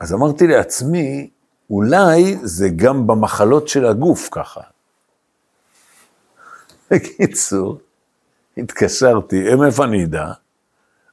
אז 0.00 0.14
אמרתי 0.14 0.46
לעצמי, 0.46 1.30
אולי 1.70 2.36
זה 2.42 2.68
גם 2.76 3.06
במחלות 3.06 3.68
של 3.68 3.86
הגוף 3.86 4.28
ככה. 4.32 4.60
בקיצור, 6.90 7.78
התקשרתי, 8.56 9.54
מאיפה 9.54 9.84
אני 9.84 10.04
אדע? 10.04 10.32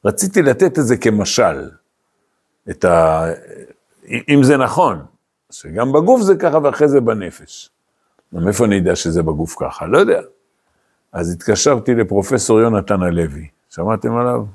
רציתי 0.06 0.42
לתת 0.42 0.80
את 0.80 0.86
זה 0.86 0.98
כמשל, 0.98 1.70
את 2.70 2.86
ה... 2.86 3.26
אם 4.06 4.44
זה 4.44 4.58
נכון, 4.58 5.06
שגם 5.52 5.92
בגוף 5.92 6.22
זה 6.22 6.36
ככה 6.36 6.58
ואחרי 6.64 6.88
זה 6.88 7.02
בנפש. 7.02 7.70
מאיפה 8.34 8.66
אני 8.66 8.76
יודע 8.76 8.96
שזה 8.96 9.24
בגוף 9.24 9.56
ככה? 9.60 9.86
לא 9.86 9.98
יודע. 9.98 10.22
אז 11.12 11.34
התקשרתי 11.34 11.96
לפרופסור 11.96 12.60
יונתן 12.60 13.02
הלוי, 13.02 13.48
שמעתם 13.70 14.16
עליו? 14.16 14.46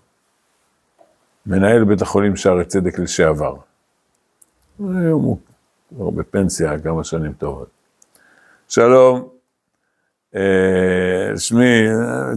מנהל 1.47 1.85
בית 1.85 2.03
החולים 2.03 2.37
שערי 2.37 2.65
צדק 2.65 2.99
לשעבר. 2.99 3.57
היום 4.79 5.23
הוא 5.23 5.39
כבר 5.89 6.11
בפנסיה 6.11 6.79
כמה 6.79 7.05
שנים 7.05 7.33
טובות. 7.33 7.69
שלום, 8.69 9.29
אה, 10.35 11.39
שמי, 11.39 11.87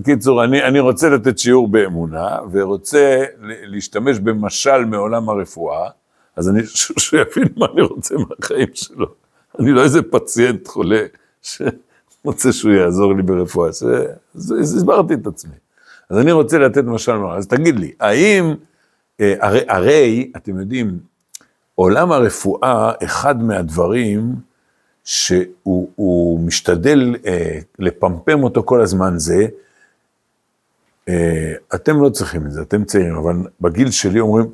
קיצור, 0.05 0.43
אני, 0.43 0.63
אני 0.63 0.79
רוצה 0.79 1.09
לתת 1.09 1.37
שיעור 1.37 1.67
באמונה, 1.67 2.37
ורוצה 2.51 3.23
להשתמש 3.41 4.19
במשל 4.19 4.85
מעולם 4.85 5.29
הרפואה, 5.29 5.89
אז 6.35 6.49
אני, 6.49 6.59
שיבין 6.99 7.47
מה 7.57 7.65
אני 7.73 7.81
רוצה 7.81 8.15
מהחיים 8.15 8.69
שלו. 8.73 9.07
אני 9.59 9.71
לא 9.71 9.83
איזה 9.83 10.01
פציינט 10.01 10.67
חולה 10.67 11.05
שרוצה 11.45 12.51
שהוא 12.51 12.71
יעזור 12.71 13.15
לי 13.15 13.23
ברפואה, 13.23 13.69
אז 13.69 14.53
הסברתי 14.61 15.13
את 15.13 15.27
עצמי. 15.27 15.55
אז 16.09 16.17
אני 16.17 16.31
רוצה 16.31 16.57
לתת 16.57 16.83
משל, 16.83 17.25
אז 17.37 17.47
תגיד 17.47 17.79
לי, 17.79 17.91
האם, 17.99 18.55
אה, 19.21 19.35
הרי, 19.39 19.61
הרי, 19.67 20.31
אתם 20.37 20.59
יודעים, 20.59 20.99
עולם 21.75 22.11
הרפואה, 22.11 22.91
אחד 23.03 23.43
מהדברים 23.43 24.35
שהוא 25.03 26.39
משתדל 26.39 27.15
אה, 27.25 27.59
לפמפם 27.79 28.43
אותו 28.43 28.63
כל 28.63 28.81
הזמן 28.81 29.13
זה, 29.17 29.47
אה, 31.09 31.53
אתם 31.75 32.01
לא 32.01 32.09
צריכים 32.09 32.45
את 32.45 32.51
זה, 32.51 32.61
אתם 32.61 32.83
צעירים, 32.83 33.15
אבל 33.15 33.35
בגיל 33.61 33.91
שלי 33.91 34.19
אומרים, 34.19 34.51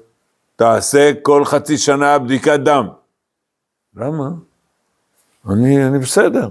תעשה 0.55 1.11
כל 1.21 1.45
חצי 1.45 1.77
שנה 1.77 2.19
בדיקת 2.19 2.59
דם. 2.59 2.87
למה? 3.95 4.29
אני, 5.49 5.87
אני 5.87 5.99
בסדר. 5.99 6.49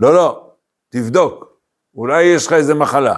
לא, 0.00 0.14
לא, 0.14 0.50
תבדוק, 0.88 1.52
אולי 1.94 2.22
יש 2.22 2.46
לך 2.46 2.52
איזה 2.52 2.74
מחלה. 2.74 3.14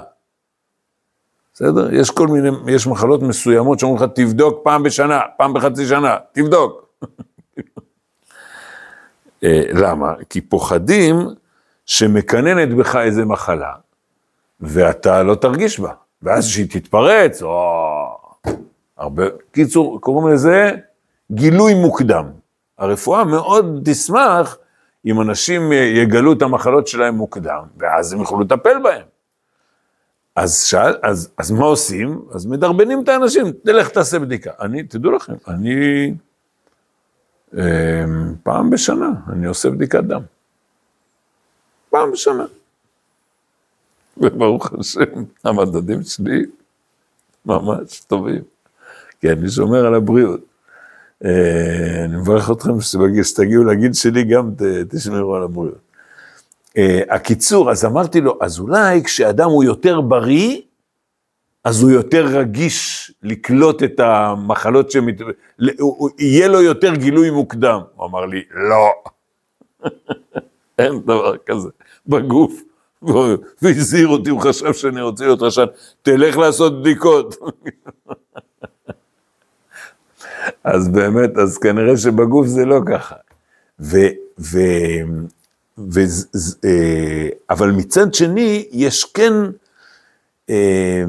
בסדר? 1.55 1.95
יש 1.95 2.11
כל 2.11 2.27
מיני, 2.29 2.49
יש 2.69 2.87
מחלות 2.87 3.23
מסוימות 3.23 3.79
שאומרים 3.79 4.05
לך, 4.05 4.11
תבדוק 4.14 4.61
פעם 4.64 4.83
בשנה, 4.83 5.21
פעם 5.37 5.55
בחצי 5.55 5.87
שנה, 5.87 6.17
תבדוק. 6.33 6.88
אה, 9.45 9.62
למה? 9.73 10.14
כי 10.31 10.41
פוחדים 10.41 11.17
שמקננת 11.87 12.75
בך 12.75 12.97
איזה 12.97 13.25
מחלה, 13.25 13.73
ואתה 14.61 15.23
לא 15.23 15.35
תרגיש 15.35 15.81
בה, 15.81 15.93
ואז 16.23 16.47
שהיא 16.47 16.67
תתפרץ, 16.71 17.43
או... 17.43 18.19
הרבה... 18.99 19.25
קיצור, 19.53 20.01
קוראים 20.01 20.35
לזה 20.35 20.71
גילוי 21.33 21.75
מוקדם. 21.75 22.25
הרפואה 22.79 23.25
מאוד 23.25 23.81
תשמח 23.85 24.59
אם 25.07 25.21
אנשים 25.21 25.73
יגלו 25.73 26.33
את 26.33 26.43
המחלות 26.43 26.87
שלהם 26.87 27.15
מוקדם, 27.15 27.65
ואז 27.77 28.13
הם 28.13 28.21
יוכלו 28.21 28.41
לטפל 28.41 28.79
בהם. 28.83 29.07
אז, 30.37 30.63
שאל, 30.63 30.97
אז, 31.03 31.31
אז 31.39 31.51
מה 31.51 31.65
עושים? 31.65 32.23
אז 32.35 32.47
מדרבנים 32.47 33.03
את 33.03 33.09
האנשים, 33.09 33.53
תלך 33.65 33.89
תעשה 33.89 34.19
בדיקה. 34.19 34.51
אני, 34.61 34.83
תדעו 34.83 35.13
לכם, 35.13 35.35
אני 35.49 35.75
אה, 37.59 38.05
פעם 38.43 38.71
בשנה, 38.71 39.11
אני 39.33 39.47
עושה 39.47 39.71
בדיקת 39.71 40.05
דם. 40.05 40.23
פעם 41.91 42.13
בשנה. 42.13 42.45
וברוך 44.17 44.73
השם, 44.73 45.25
המדדים 45.45 46.03
שלי 46.03 46.47
ממש 47.47 48.01
טובים, 48.01 48.43
כי 49.21 49.33
אני 49.33 49.51
שומר 49.51 49.87
על 49.87 49.95
הבריאות. 49.95 50.41
אה, 51.25 52.05
אני 52.05 52.17
מברך 52.17 52.51
אתכם 52.51 52.81
שתגיעו 53.23 53.65
לגיל 53.65 53.93
שלי 53.93 54.25
גם 54.25 54.51
תשמרו 54.89 55.35
על 55.35 55.43
הבריאות. 55.43 55.89
Uh, 56.69 57.15
הקיצור, 57.15 57.71
אז 57.71 57.85
אמרתי 57.85 58.21
לו, 58.21 58.39
אז 58.41 58.59
אולי 58.59 59.05
כשאדם 59.05 59.51
הוא 59.51 59.65
יותר 59.65 60.01
בריא, 60.01 60.61
אז 61.65 61.83
הוא 61.83 61.91
יותר 61.91 62.27
רגיש 62.27 63.13
לקלוט 63.23 63.83
את 63.83 64.01
המחלות 64.01 64.91
שמת... 64.91 65.15
יהיה 66.19 66.49
לו 66.49 66.63
יותר 66.63 66.95
גילוי 66.95 67.31
מוקדם. 67.31 67.81
הוא 67.95 68.07
אמר 68.07 68.27
לי, 68.27 68.43
לא. 68.51 68.93
אין 70.79 71.01
דבר 71.01 71.37
כזה 71.47 71.69
בגוף. 72.07 72.63
והזהיר 73.63 74.09
אותי, 74.09 74.31
הוא 74.31 74.41
חשב 74.41 74.73
שאני 74.73 75.03
רוצה 75.03 75.25
להיות 75.25 75.43
רשן, 75.43 75.65
תלך 76.03 76.37
לעשות 76.37 76.81
בדיקות. 76.83 77.35
אז 80.64 80.88
באמת, 80.88 81.38
אז 81.38 81.59
כנראה 81.59 81.96
שבגוף 81.96 82.46
זה 82.46 82.64
לא 82.64 82.81
ככה. 82.87 83.14
ו, 83.81 83.96
ו, 84.38 84.59
ו, 85.79 86.01
אה, 86.64 87.29
אבל 87.51 87.70
מצד 87.70 88.14
שני, 88.14 88.68
יש 88.72 89.05
כן 89.05 89.33
אה, 90.51 91.05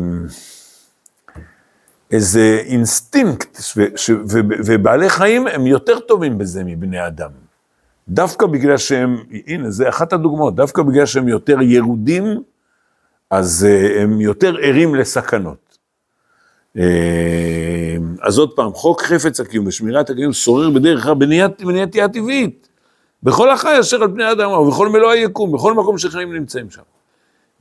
איזה 2.12 2.62
אינסטינקט, 2.66 3.58
ו, 3.78 3.86
ש, 3.96 4.10
ו, 4.10 4.40
ובעלי 4.66 5.10
חיים 5.10 5.48
הם 5.48 5.68
יותר 5.68 6.00
טובים 6.00 6.38
בזה 6.38 6.64
מבני 6.64 7.08
אדם. 7.08 7.32
דווקא 8.08 8.46
בגלל 8.46 8.78
שהם, 8.78 9.18
הנה, 9.48 9.72
זה 9.72 9.90
אחת 9.90 10.14
הדוגמאות, 10.14 10.56
דווקא 10.56 10.82
בגלל 10.82 11.06
שהם 11.06 11.28
יותר 11.28 11.62
ירודים, 11.62 12.44
אז 13.30 13.68
אה, 13.70 14.02
הם 14.02 14.22
יותר 14.22 14.56
ערים 14.62 14.96
לסכנות. 14.96 15.69
אז 18.22 18.38
עוד 18.38 18.52
פעם, 18.56 18.74
חוק 18.74 19.02
חפץ 19.02 19.40
הקיום 19.40 19.68
ושמירת 19.68 20.10
הקיום 20.10 20.34
שורר 20.34 20.70
בדרך 20.70 21.04
כלל 21.04 21.14
בנהייתיה 21.60 22.10
טבעית. 22.10 22.70
בכל 23.24 23.52
החי 23.52 23.80
אשר 23.80 24.04
על 24.04 24.12
פני 24.14 24.24
האדם, 24.24 24.52
ובכל 24.52 24.90
מלוא 24.90 25.12
היקום, 25.12 25.52
בכל 25.52 25.74
מקום 25.74 25.98
שחיים 25.98 26.34
נמצאים 26.34 26.70
שם. 26.70 26.82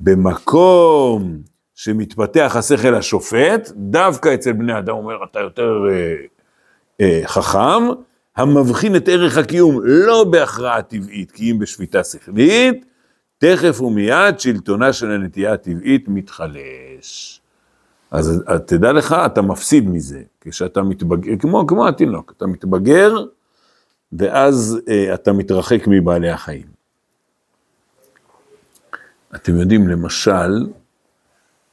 במקום 0.01 1.39
שמתפתח 1.75 2.53
השכל 2.59 2.95
השופט, 2.95 3.73
דווקא 3.77 4.35
אצל 4.35 4.53
בני 4.53 4.79
אדם 4.79 4.95
אומר, 4.95 5.25
אתה 5.31 5.41
יותר 5.41 5.73
אה, 5.91 6.15
אה, 7.01 7.21
חכם, 7.27 7.89
המבחין 8.37 8.97
את 8.97 9.09
ערך 9.09 9.39
הקיום 9.39 9.81
לא 9.85 10.25
בהכרעה 10.25 10.83
טבעית, 10.83 11.31
כי 11.31 11.51
אם 11.51 11.59
בשפיטה 11.59 12.05
שכלית, 12.05 12.85
תכף 13.39 13.81
ומיד 13.81 14.41
שלטונה 14.41 14.93
של 14.93 15.11
הנטייה 15.11 15.53
הטבעית 15.53 16.09
מתחלש. 16.09 17.38
אז 18.11 18.45
תדע 18.67 18.93
לך, 18.93 19.17
אתה 19.27 19.43
מפסיד 19.43 19.89
מזה, 19.89 20.23
כשאתה 20.41 20.83
מתבגר, 20.83 21.33
כמו, 21.39 21.67
כמו 21.67 21.89
התינוק, 21.89 22.33
אתה 22.37 22.47
מתבגר, 22.47 23.15
ואז 24.13 24.79
אה, 24.89 25.15
אתה 25.15 25.33
מתרחק 25.33 25.81
מבעלי 25.87 26.31
החיים. 26.31 26.67
אתם 29.35 29.57
יודעים, 29.61 29.89
למשל, 29.89 30.67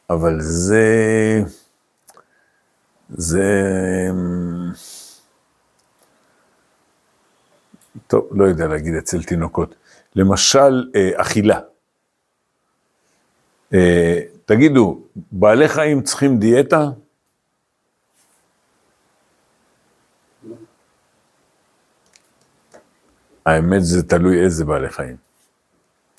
אבל 0.10 0.36
זה, 0.39 0.84
זה, 3.10 3.52
טוב, 8.08 8.28
לא 8.32 8.45
יודע 8.45 8.67
להגיד 8.67 8.95
אצל 8.95 9.24
תינוקות. 9.24 9.76
למשל, 10.15 10.91
אה, 10.95 11.12
אכילה. 11.15 11.60
אה, 13.74 14.21
תגידו, 14.45 15.01
בעלי 15.31 15.67
חיים 15.67 16.01
צריכים 16.01 16.39
דיאטה? 16.39 16.89
האמת 23.45 23.84
זה 23.84 24.03
תלוי 24.03 24.43
איזה 24.43 24.65
בעלי 24.65 24.89
חיים. 24.89 25.17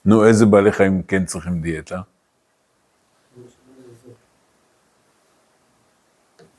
נו, 0.05 0.27
איזה 0.27 0.47
בעלי 0.47 0.73
חיים 0.73 1.03
כן 1.03 1.25
צריכים 1.25 1.61
דיאטה? 1.61 2.01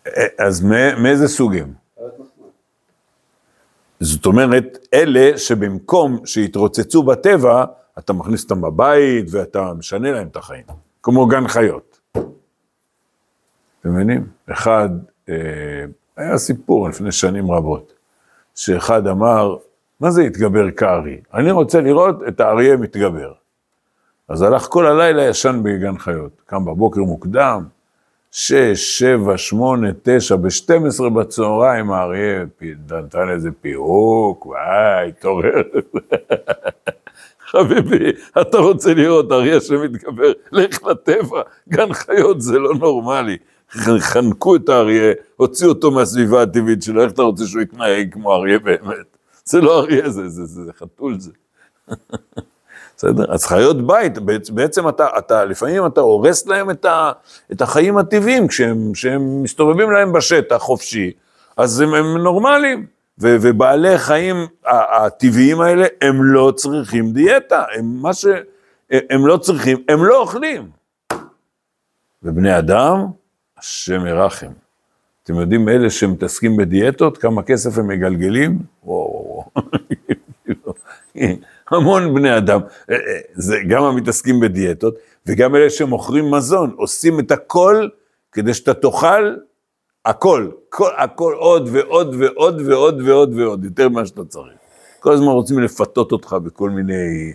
אה, 0.08 0.28
אז 0.40 0.62
מאיזה 1.04 1.28
סוג 1.28 1.56
הם? 1.56 1.74
זאת 4.00 4.26
אומרת, 4.26 4.88
אלה 4.94 5.38
שבמקום 5.38 6.26
שיתרוצצו 6.26 7.04
בטבע, 7.04 7.66
אתה 8.00 8.14
מכניס 8.14 8.44
אותם 8.44 8.62
בבית 8.62 9.26
ואתה 9.32 9.74
משנה 9.74 10.12
להם 10.12 10.28
את 10.28 10.36
החיים, 10.36 10.66
כמו 11.08 11.28
גן 11.28 11.48
חיות. 11.48 12.00
אתם 12.12 13.94
מבינים? 13.94 14.28
אחד, 14.52 14.90
אה, 15.30 15.36
היה 16.18 16.38
סיפור 16.38 16.90
לפני 16.90 17.12
שנים 17.12 17.52
רבות, 17.52 17.94
שאחד 18.56 19.08
אמר, 19.08 19.56
מה 20.00 20.12
זה 20.12 20.22
התגבר 20.22 20.72
כארי? 20.72 21.22
אני 21.34 21.52
רוצה 21.52 21.82
לראות 21.82 22.16
את 22.28 22.40
האריה 22.40 22.78
מתגבר. 22.78 23.34
אז 24.30 24.42
הלך 24.42 24.68
כל 24.70 24.86
הלילה 24.86 25.24
ישן 25.24 25.60
בגן 25.64 25.98
חיות, 25.98 26.42
קם 26.46 26.66
בבוקר 26.66 27.02
מוקדם, 27.02 27.64
שש, 28.32 29.00
שבע, 29.00 29.38
שמונה, 29.38 29.90
תשע, 30.04 30.36
בשתים 30.36 30.86
עשרה 30.86 31.10
בצהריים 31.10 31.92
האריה 31.92 32.44
נתן 32.92 33.30
איזה 33.30 33.50
פירוק, 33.62 34.46
וואי, 34.46 35.08
התעורר. 35.08 35.62
חביבי, 37.48 38.12
אתה 38.42 38.58
רוצה 38.58 38.94
לראות 38.94 39.32
אריה 39.32 39.62
שמתגבר, 39.62 40.32
לך 40.52 40.84
לטבע, 40.84 41.42
גן 41.70 41.94
חיות 41.94 42.42
זה 42.42 42.60
לא 42.60 42.74
נורמלי. 42.76 43.38
חנקו 44.00 44.56
את 44.56 44.70
האריה, 44.70 45.14
הוציאו 45.36 45.70
אותו 45.70 45.92
מהסביבה 45.92 46.42
הטבעית 46.42 46.84
שלו, 46.84 47.04
איך 47.04 47.12
אתה 47.12 47.22
רוצה 47.22 47.46
שהוא 47.48 47.62
יתנהג 47.62 48.14
כמו 48.14 48.36
אריה 48.36 48.60
באמת? 48.60 49.18
זה 49.46 49.62
לא 49.62 49.80
אריה, 49.80 50.10
זה, 50.10 50.30
זה, 50.30 50.46
זה, 50.46 50.64
זה 50.64 50.72
חתול 50.74 51.20
זה. 51.20 51.32
בסדר? 52.98 53.34
אז 53.34 53.46
חיות 53.46 53.88
בית, 53.88 54.20
בעצם 54.50 54.90
אתה, 54.90 55.08
אתה, 55.18 55.46
לפעמים 55.46 55.86
אתה 55.86 56.02
הורס 56.02 56.48
להם 56.48 56.70
את, 56.70 56.86
ה, 56.86 57.12
את 57.52 57.62
החיים 57.62 57.98
הטבעיים, 57.98 58.48
כשהם, 58.48 58.92
כשהם 58.94 59.44
מסתובבים 59.44 59.92
להם 59.92 60.14
בשטח 60.14 60.58
חופשי, 60.58 61.12
אז 61.58 61.82
הם, 61.82 61.94
הם 61.94 62.18
נורמליים. 62.18 62.97
ובעלי 63.20 63.98
חיים 63.98 64.36
הטבעיים 64.66 65.62
האלה, 65.62 65.86
הם 66.02 66.24
לא 66.24 66.54
צריכים 66.56 67.14
דיאטה, 67.14 67.64
הם 67.76 67.86
מה 68.02 68.14
ש... 68.14 68.26
הם 68.90 69.28
לא 69.28 69.38
צריכים, 69.38 69.78
הם 69.90 70.06
לא 70.06 70.22
אוכלים. 70.22 70.70
ובני 72.24 72.58
אדם, 72.58 73.06
השם 73.58 74.06
ירחם. 74.06 74.52
אתם 75.24 75.36
יודעים, 75.36 75.70
אלה 75.70 75.90
שמתעסקים 75.90 76.58
בדיאטות, 76.58 77.18
כמה 77.18 77.44
כסף 77.44 77.78
הם 77.78 77.88
מגלגלים? 77.88 78.60
וואו, 78.84 79.44
וואו. 79.56 79.68
המון 81.72 82.14
בני 82.16 82.38
אדם, 82.38 82.60
אה, 82.90 82.96
אה, 82.96 83.20
זה 83.34 83.58
גם 83.70 83.84
המתעסקים 83.84 84.40
בדיאטות, 84.40 84.96
וגם 85.26 85.56
אלה 85.56 85.70
שמוכרים 85.70 86.32
מזון, 86.32 86.74
עושים 86.78 87.20
את 87.20 87.32
הכל 87.32 87.88
כדי 88.32 88.54
שאתה 88.54 88.74
תאכל 88.74 89.36
הכל, 90.08 90.50
כל, 90.70 90.90
הכל 90.98 91.34
עוד 91.34 91.70
ועוד 91.72 92.16
ועוד 92.20 92.62
ועוד 92.66 93.02
ועוד 93.06 93.34
ועוד, 93.36 93.66
יותר 93.66 93.90
ממה 93.90 94.06
שאתה 94.06 94.26
צריך. 94.26 94.54
כל 95.00 95.14
הזמן 95.14 95.28
רוצים 95.28 95.60
לפתות 95.60 96.12
אותך 96.12 96.34
בכל 96.34 96.70
מיני, 96.70 97.34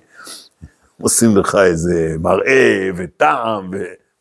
עושים 1.00 1.36
לך 1.36 1.54
איזה 1.54 2.14
מראה 2.20 2.90
וטעם, 2.96 3.70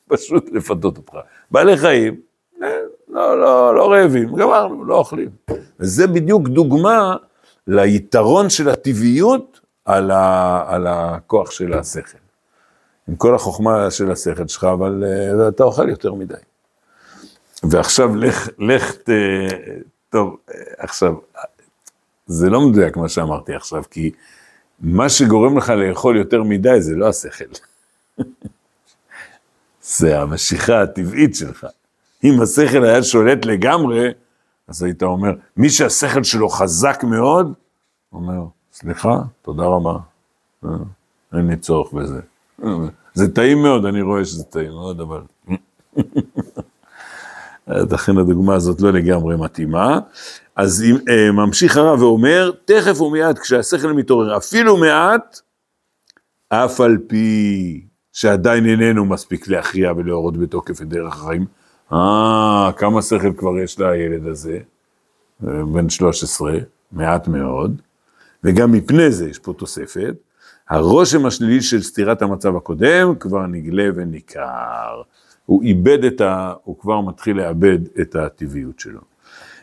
ופשוט 0.08 0.50
לפתות 0.54 0.98
אותך. 0.98 1.14
בעלי 1.52 1.78
חיים, 1.78 2.20
אה, 2.64 2.70
לא, 3.10 3.40
לא, 3.40 3.76
לא 3.76 3.92
רעבים, 3.92 4.36
גמרנו, 4.36 4.86
לא 4.86 4.96
אוכלים. 4.96 5.30
וזה 5.80 6.08
בדיוק 6.08 6.48
דוגמה 6.48 7.16
ליתרון 7.68 8.50
של 8.50 8.70
הטבעיות 8.70 9.60
על, 9.86 10.12
ה, 10.12 10.64
על 10.68 10.88
הכוח 10.88 11.52
של 11.52 11.74
השכל. 11.74 12.18
עם 13.08 13.16
כל 13.16 13.36
החוכמה 13.36 13.92
של 13.92 14.12
השכל 14.12 14.48
שלך, 14.48 14.64
אבל 14.64 15.04
uh, 15.04 15.48
אתה 15.48 15.64
אוכל 15.64 15.90
יותר 15.90 16.14
מדי. 16.14 16.34
ועכשיו 17.63 18.15
לך, 18.15 18.50
לך, 18.60 18.95
ת, 18.95 19.10
טוב, 20.10 20.38
עכשיו, 20.78 21.13
זה 22.26 22.50
לא 22.50 22.62
מדויק 22.62 22.97
מה 22.97 23.10
שאמרתי 23.10 23.56
עכשיו, 23.56 23.84
כי 23.91 24.12
מה 24.80 25.10
שגורם 25.10 25.58
לך 25.58 25.69
לאכול 25.69 26.17
יותר 26.17 26.43
מדי 26.43 26.82
זה 26.82 26.95
לא 26.95 27.10
השכל. 27.10 27.45
זה 29.97 30.19
המשיכה 30.19 30.82
הטבעית 30.82 31.36
שלך. 31.36 31.67
אם 32.24 32.41
השכל 32.41 32.84
היה 32.84 33.04
שולט 33.04 33.45
לגמרי, 33.45 34.12
אז 34.67 34.84
היית 34.84 35.04
אומר, 35.04 35.32
מי 35.58 35.69
שהשכל 35.69 36.24
שלו 36.24 36.50
חזק 36.50 37.04
מאוד, 37.04 37.54
אומר, 38.13 38.45
סליחה, 38.74 39.21
תודה 39.41 39.63
רבה, 39.63 39.97
אה, 40.65 40.69
אין 41.34 41.47
לי 41.47 41.58
צורך 41.58 41.93
בזה. 41.93 42.21
זה 43.13 43.34
טעים 43.36 43.62
מאוד, 43.62 43.86
אני 43.86 44.02
רואה 44.02 44.26
שזה 44.26 44.43
טעים 44.43 44.71
מאוד, 44.71 45.02
אבל... 45.02 45.21
לכן 47.92 48.18
הדוגמה 48.18 48.56
הזאת 48.56 48.82
לא 48.82 48.94
לגמרי 48.94 49.36
מתאימה. 49.38 50.00
אז 50.56 50.84
אם, 50.84 50.96
אה, 51.10 51.32
ממשיך 51.32 51.78
הרב 51.78 52.02
ואומר, 52.02 52.52
תכף 52.66 53.02
ומיד 53.02 53.40
כשהשכל 53.40 53.94
מתעורר, 53.94 54.38
אפילו 54.38 54.78
מעט, 54.78 55.40
אף 56.50 56.82
על 56.82 56.98
פי 57.08 57.82
שעדיין 58.14 58.66
איננו 58.66 59.06
מספיק 59.06 59.48
להכריע 59.48 59.92
ולהורות 59.98 60.38
בתוקף 60.38 60.82
את 60.82 60.88
דרך 60.88 61.14
החיים. 61.14 61.46
אה, 61.94 62.72
כמה 62.78 63.02
שכל 63.02 63.34
כבר 63.38 63.60
יש 63.60 63.80
לילד 63.80 64.28
הזה? 64.28 64.58
אה, 65.48 65.66
בן 65.74 65.90
13, 65.90 66.54
מעט 66.92 67.28
מאוד. 67.28 67.82
וגם 68.44 68.72
מפני 68.72 69.12
זה 69.12 69.30
יש 69.30 69.40
פה 69.40 69.54
תוספת, 69.54 70.16
הרושם 70.72 71.26
השלילי 71.26 71.62
של 71.62 71.82
סתירת 71.82 72.22
המצב 72.22 72.56
הקודם 72.56 73.16
כבר 73.20 73.48
נגלה 73.48 73.90
וניכר. 73.96 75.02
הוא 75.46 75.64
איבד 75.64 76.04
את 76.04 76.22
ה... 76.22 76.54
הוא 76.64 76.80
כבר 76.80 77.02
מתחיל 77.02 77.38
לאבד 77.38 77.80
את 78.02 78.16
הטבעיות 78.16 78.80
שלו. 78.80 79.00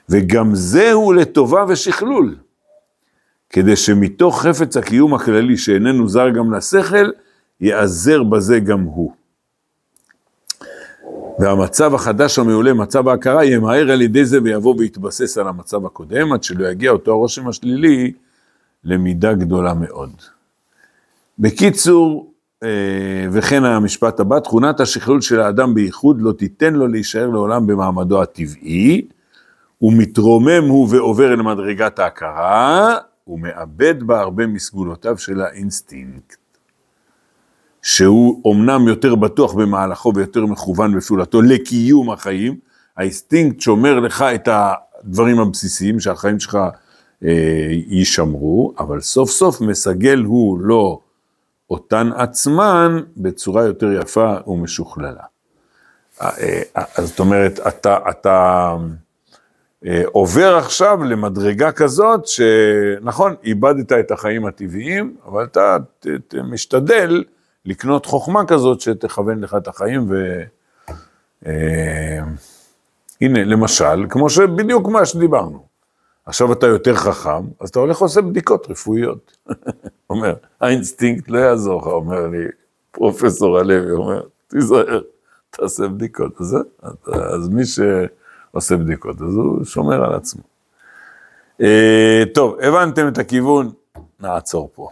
וגם 0.09 0.55
זהו 0.55 1.12
לטובה 1.12 1.64
ושכלול, 1.68 2.37
כדי 3.51 3.77
שמתוך 3.77 4.42
חפץ 4.42 4.77
הקיום 4.77 5.14
הכללי 5.14 5.57
שאיננו 5.57 6.09
זר 6.09 6.29
גם 6.29 6.55
לשכל, 6.55 7.11
ייעזר 7.61 8.23
בזה 8.23 8.61
גם 8.61 8.83
הוא. 8.83 9.12
והמצב 11.38 11.94
החדש 11.94 12.38
המעולה, 12.38 12.75
מצב 12.75 13.09
ההכרה, 13.09 13.44
ימהר 13.44 13.90
על 13.90 14.03
ידי 14.03 14.25
זה 14.25 14.38
ויבוא 14.42 14.75
ויתבסס 14.79 15.38
על 15.38 15.49
המצב 15.49 15.87
הקודם, 15.87 16.33
עד 16.33 16.42
שלא 16.42 16.68
יגיע 16.68 16.90
אותו 16.90 17.11
הרושם 17.11 17.49
השלילי 17.49 18.12
למידה 18.85 19.35
גדולה 19.35 19.75
מאוד. 19.75 20.38
בקיצור, 21.38 22.35
אה, 22.62 23.27
וכן 23.33 23.64
המשפט 23.64 24.20
הבא, 24.20 24.40
תכונת 24.40 24.81
השכלול 24.81 25.20
של 25.20 25.40
האדם 25.40 25.74
בייחוד 25.74 26.22
לא 26.22 26.33
תיתן 26.33 26.74
לו 26.74 26.88
להישאר 26.88 27.27
לעולם 27.27 27.66
במעמדו 27.66 28.22
הטבעי, 28.22 29.09
הוא 29.79 29.92
מתרומם 29.96 30.68
הוא 30.68 30.88
ועובר 30.90 31.33
אל 31.33 31.42
מדרגת 31.42 31.98
ההכרה, 31.98 32.96
הוא 33.24 33.40
מאבד 33.40 34.03
בה 34.03 34.20
הרבה 34.20 34.46
מסגולותיו 34.46 35.18
של 35.18 35.40
האינסטינקט. 35.40 36.37
שהוא 37.83 38.40
אומנם 38.44 38.88
יותר 38.88 39.14
בטוח 39.14 39.55
במהלכו 39.55 40.12
ויותר 40.14 40.46
מכוון 40.46 40.96
בפעולתו 40.96 41.42
לקיום 41.42 42.11
החיים, 42.11 42.59
האינסטינקט 42.96 43.61
שומר 43.61 44.01
לך 44.01 44.22
את 44.22 44.48
הדברים 44.53 45.38
הבסיסיים, 45.38 46.01
שהחיים 46.01 46.40
שלך 46.40 46.59
אה, 47.24 47.68
יישמרו, 47.70 48.74
אבל 48.79 49.01
סוף 49.01 49.31
סוף 49.31 49.61
מסגל 49.61 50.18
הוא 50.18 50.59
לא 50.61 51.01
אותן 51.70 52.11
עצמן 52.16 53.00
בצורה 53.16 53.64
יותר 53.64 53.92
יפה 53.92 54.35
ומשוכללה. 54.46 55.22
אה, 56.22 56.31
אה, 56.76 57.04
זאת 57.04 57.20
אומרת, 57.20 57.61
אתה, 57.68 57.98
אתה 58.11 58.74
עובר 60.04 60.57
עכשיו 60.57 61.04
למדרגה 61.04 61.72
כזאת 61.72 62.26
שנכון, 62.26 63.35
איבדת 63.44 63.92
את 63.92 64.11
החיים 64.11 64.46
הטבעיים, 64.46 65.16
אבל 65.26 65.44
אתה 65.44 65.76
ת, 66.00 66.07
ת, 66.07 66.35
משתדל 66.35 67.24
לקנות 67.64 68.07
חוכמה 68.07 68.46
כזאת 68.46 68.81
שתכוון 68.81 69.40
לך 69.40 69.54
את 69.54 69.68
החיים 69.68 70.11
ו... 70.11 70.42
הנה, 73.20 73.44
למשל, 73.44 74.07
כמו 74.09 74.31
שבדיוק 74.31 74.88
מה 74.88 75.07
שדיברנו. 75.07 75.67
עכשיו 76.29 76.53
אתה 76.53 76.67
יותר 76.67 76.95
חכם, 76.95 77.47
אז 77.61 77.69
אתה 77.69 77.79
הולך 77.79 78.01
ועושה 78.01 78.23
בדיקות 78.23 78.71
רפואיות. 78.71 79.37
אומר, 80.11 80.35
האינסטינקט 80.61 81.29
לא 81.29 81.38
יעזור 81.38 81.81
לך, 81.81 81.87
אומר 81.87 82.27
לי 82.27 82.45
פרופסור 82.91 83.59
הלוי, 83.59 83.91
אומר, 83.91 84.21
תיזהר, 84.49 85.01
תעשה 85.51 85.88
בדיקות. 85.88 86.41
אז, 86.41 86.57
אז 87.07 87.49
מי 87.49 87.62
שעושה 87.64 88.77
בדיקות, 88.77 89.17
אז 89.23 89.35
הוא 89.35 89.64
שומר 89.64 90.05
על 90.05 90.14
עצמו. 90.14 90.43
אה, 91.61 92.23
טוב, 92.35 92.57
הבנתם 92.61 93.09
את 93.09 93.19
הכיוון, 93.19 93.71
נעצור 94.21 94.71
פה. 94.75 94.88